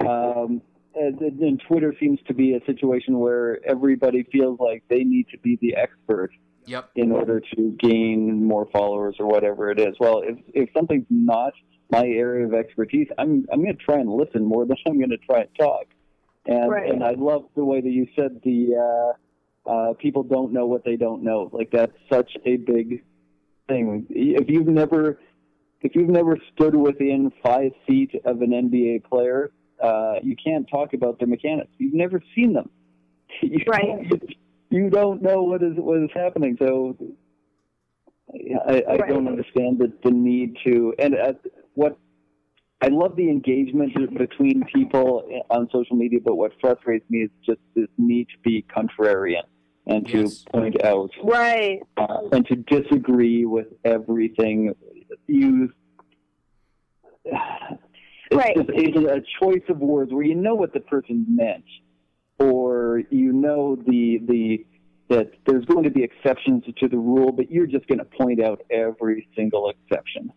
[0.00, 0.62] Um,
[0.94, 5.38] and, and Twitter seems to be a situation where everybody feels like they need to
[5.38, 6.30] be the expert
[6.66, 6.90] yep.
[6.94, 9.94] in order to gain more followers or whatever it is.
[9.98, 11.52] Well, if if something's not
[11.90, 15.10] my area of expertise, I'm I'm going to try and listen more than I'm going
[15.10, 15.86] to try and talk.
[16.46, 16.90] And right.
[16.90, 19.14] and I love the way that you said the
[19.66, 21.50] uh, uh, people don't know what they don't know.
[21.52, 23.04] Like that's such a big
[23.68, 24.06] thing.
[24.10, 25.18] If you've never
[25.80, 29.52] if you've never stood within five feet of an NBA player,
[29.82, 31.70] uh, you can't talk about their mechanics.
[31.78, 32.70] You've never seen them.
[33.42, 34.10] you, right.
[34.70, 36.58] You, don't know what is what is happening.
[36.58, 36.94] So
[38.68, 39.08] I, I right.
[39.08, 40.92] don't understand the, the need to.
[40.98, 41.32] And uh,
[41.72, 41.96] what
[42.82, 47.60] I love the engagement between people on social media, but what frustrates me is just
[47.74, 49.44] this need to be contrarian
[49.88, 50.44] and to yes.
[50.52, 51.80] point out right.
[51.96, 54.74] uh, and to disagree with everything
[55.26, 55.72] you
[57.24, 57.34] it's
[58.32, 58.56] right.
[58.56, 61.64] just it's a choice of words where you know what the person meant
[62.38, 64.64] or you know the the
[65.08, 68.42] that there's going to be exceptions to the rule but you're just going to point
[68.42, 70.30] out every single exception.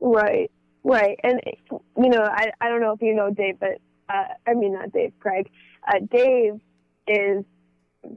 [0.00, 0.50] Right.
[0.82, 1.18] Right.
[1.22, 4.72] And you know i i don't know if you know dave but uh, i mean
[4.72, 5.50] not dave craig.
[5.86, 6.54] Uh, dave
[7.06, 7.44] is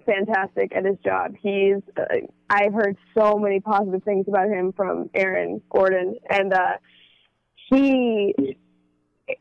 [0.06, 1.36] fantastic at his job.
[1.42, 2.04] He's uh,
[2.50, 6.78] I've heard so many positive things about him from Aaron Gordon, and uh,
[7.70, 8.58] he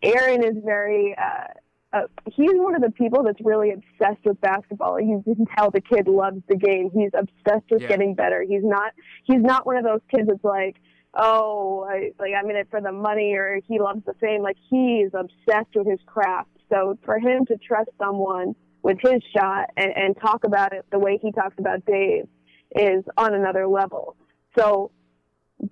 [0.02, 1.14] Aaron is very.
[1.16, 1.46] Uh,
[1.92, 5.00] uh, he's one of the people that's really obsessed with basketball.
[5.00, 6.90] You can tell the kid loves the game.
[6.92, 7.88] He's obsessed with Yeah.
[7.88, 8.42] getting better.
[8.42, 8.92] He's not.
[9.24, 10.76] He's not one of those kids that's like,
[11.14, 14.42] oh, I, like I'm in it for the money, or he loves the fame.
[14.42, 16.50] Like he's obsessed with his craft.
[16.68, 20.98] So for him to trust someone with his shot and, and talk about it the
[20.98, 22.28] way he talks about Dave
[22.76, 24.14] is on another level.
[24.56, 24.90] So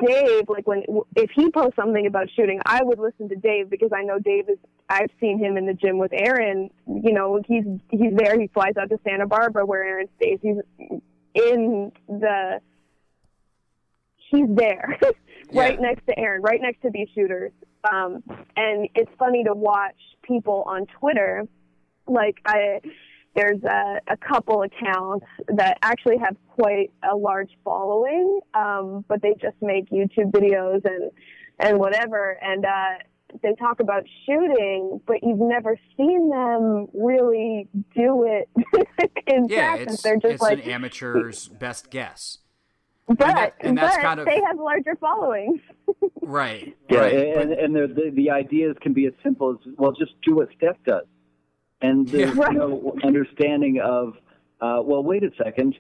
[0.05, 0.83] Dave, like when
[1.15, 4.49] if he posts something about shooting, I would listen to Dave because I know Dave
[4.49, 4.59] is.
[4.89, 6.71] I've seen him in the gym with Aaron.
[6.87, 8.41] You know, he's he's there.
[8.41, 10.39] He flies out to Santa Barbara where Aaron stays.
[10.43, 10.57] He's
[11.35, 12.61] in the.
[14.31, 14.99] He's there,
[15.53, 15.81] right Yeah.
[15.81, 17.53] next to Aaron, right next to these shooters.
[17.91, 18.23] Um,
[18.57, 21.47] and it's funny to watch people on Twitter.
[22.07, 22.81] Like I,
[23.35, 29.35] there's a, a couple accounts that actually have quite a large following, um, but they
[29.41, 31.11] just make YouTube videos and
[31.59, 32.95] and whatever, and uh,
[33.43, 38.49] they talk about shooting, but you've never seen them really do it
[39.27, 39.95] in Yeah, practice.
[39.95, 42.39] it's They're just it's like, an amateur's best guess.
[43.07, 45.61] but that- and that's but kind of- they have larger followings.
[46.21, 46.77] Right.
[46.91, 47.15] Yeah, right.
[47.15, 50.37] and, but- and the, the the ideas can be as simple as well, just do
[50.37, 51.05] what Steph does,
[51.83, 52.49] and there's Yeah.
[52.53, 54.15] no understanding of,
[54.61, 55.77] uh, well, wait a second,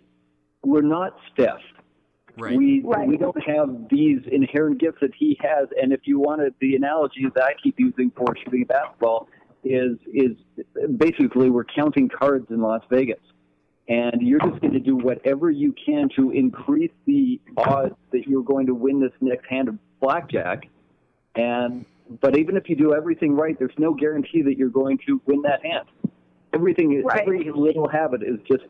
[0.65, 1.61] we're not Steph.
[2.39, 2.57] right.
[2.57, 3.07] We Right.
[3.09, 5.69] we don't have these inherent gifts that he has.
[5.81, 9.29] And if you wanted the analogy that I keep using for shooting basketball
[9.65, 10.37] is is
[10.97, 13.21] basically we're counting cards in Las Vegas,
[13.89, 18.43] and you're just going to do whatever you can to increase the odds that you're
[18.43, 20.69] going to win this next hand of blackjack.
[21.35, 21.85] And
[22.21, 25.43] but even if you do everything right, there's no guarantee that you're going to win
[25.43, 25.87] that hand.
[26.55, 27.23] Everything, is Right.
[27.23, 28.65] every little habit is just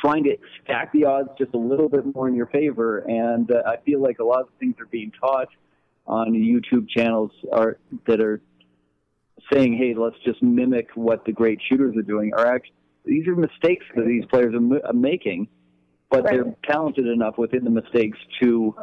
[0.00, 2.98] trying to stack the odds just a little bit more in your favor.
[2.98, 5.48] And uh, I feel like a lot of things are being taught
[6.06, 8.40] on YouTube channels are that are
[9.52, 12.74] saying, "Hey, let's just mimic what the great shooters are doing." Are actually
[13.04, 15.48] these are mistakes that these players are, m- are making,
[16.10, 16.34] but Right.
[16.34, 18.74] they're talented enough within the mistakes to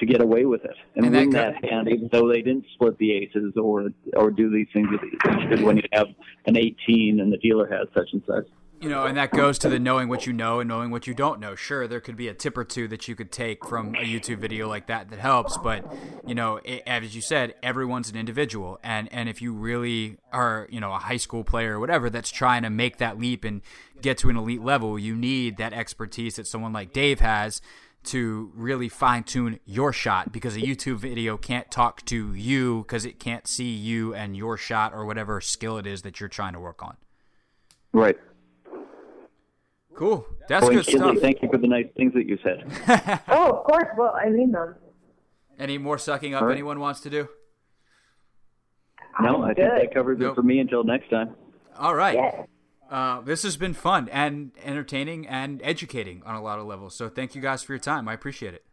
[0.00, 2.64] to get away with it and, And win go- that hand, even though they didn't
[2.74, 6.08] split the aces or or do these things that they should when you have
[6.46, 8.46] an 18 and the dealer has such and such.
[8.80, 11.12] You know, and that goes to the knowing what you know and knowing what you
[11.12, 11.54] don't know.
[11.54, 14.38] Sure, there could be a tip or two that you could take from a YouTube
[14.38, 15.84] video like that that helps, but
[16.26, 20.66] you know, it, as you said, everyone's an individual, and and if you really are,
[20.70, 23.60] you know, a high school player or whatever that's trying to make that leap and
[24.00, 27.60] get to an elite level, you need that expertise that someone like Dave has
[28.04, 33.04] to really fine tune your shot because a YouTube video can't talk to you because
[33.04, 36.52] it can't see you and your shot or whatever skill it is that you're trying
[36.54, 36.96] to work on.
[37.92, 38.16] Right.
[39.94, 40.26] Cool.
[40.48, 41.22] That's Boy, good Kinley, stuff.
[41.22, 42.64] thank you for the nice things that you said.
[43.28, 43.88] oh, of course.
[43.98, 44.76] Well, I mean them.
[45.58, 46.54] Any more sucking up All right.
[46.54, 47.28] anyone wants to do?
[49.20, 49.80] No, I think Good.
[49.88, 50.32] that covers Nope.
[50.32, 51.34] it for me until next time.
[51.78, 52.14] All right.
[52.14, 52.44] Yeah.
[52.90, 56.94] Uh, this has been fun and entertaining and educating on a lot of levels.
[56.94, 58.08] So thank you guys for your time.
[58.08, 58.64] I appreciate it.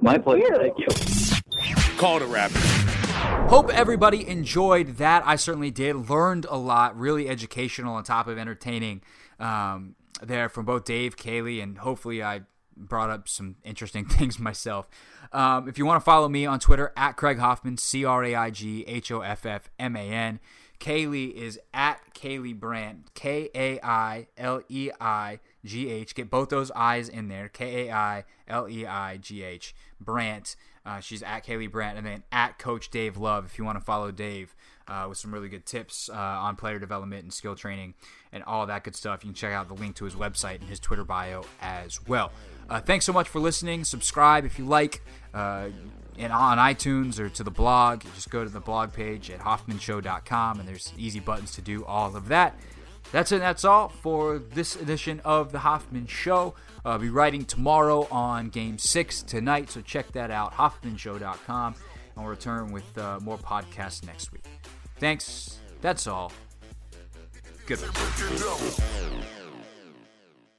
[0.00, 0.44] My pleasure.
[0.44, 0.56] you.
[0.56, 1.74] Thank you.
[1.98, 2.58] Call the rapper.
[3.48, 5.22] Hope everybody enjoyed that.
[5.26, 6.08] I certainly did.
[6.08, 6.96] Learned a lot.
[6.98, 9.02] Really educational on top of entertaining
[9.38, 12.42] um, there from both Dave, Kaylee, and hopefully I
[12.76, 14.88] brought up some interesting things myself.
[15.32, 18.34] Um, if you want to follow me on Twitter, at Craig Hoffman, C R A
[18.34, 20.40] I G H O F F M A N.
[20.82, 26.12] Kaylee is at Kaylee Brandt, K A I L E I G H.
[26.12, 29.76] Get both those I's in there, K A I L E I G H.
[30.00, 30.56] Brandt.
[30.84, 33.84] Uh, she's at Kaylee Brandt, and then at Coach Dave Love if you want to
[33.84, 34.56] follow Dave
[34.88, 37.94] uh, with some really good tips uh, on player development and skill training
[38.32, 39.22] and all that good stuff.
[39.22, 42.32] You can check out the link to his website and his Twitter bio as well.
[42.68, 43.84] Uh, thanks so much for listening.
[43.84, 45.02] Subscribe if you like.
[45.34, 45.68] Uh,
[46.18, 50.60] and on iTunes or to the blog, just go to the blog page at hoffmanshow.com,
[50.60, 52.58] and there's easy buttons to do all of that.
[53.12, 53.40] That's it.
[53.40, 56.54] That's all for this edition of the Hoffman Show.
[56.84, 60.54] I'll be writing tomorrow on Game Six tonight, so check that out.
[60.54, 64.44] HoffmanShow.com, and we'll return with uh, more podcasts next week.
[64.98, 65.58] Thanks.
[65.80, 66.32] That's all.
[67.66, 67.88] Goodbye.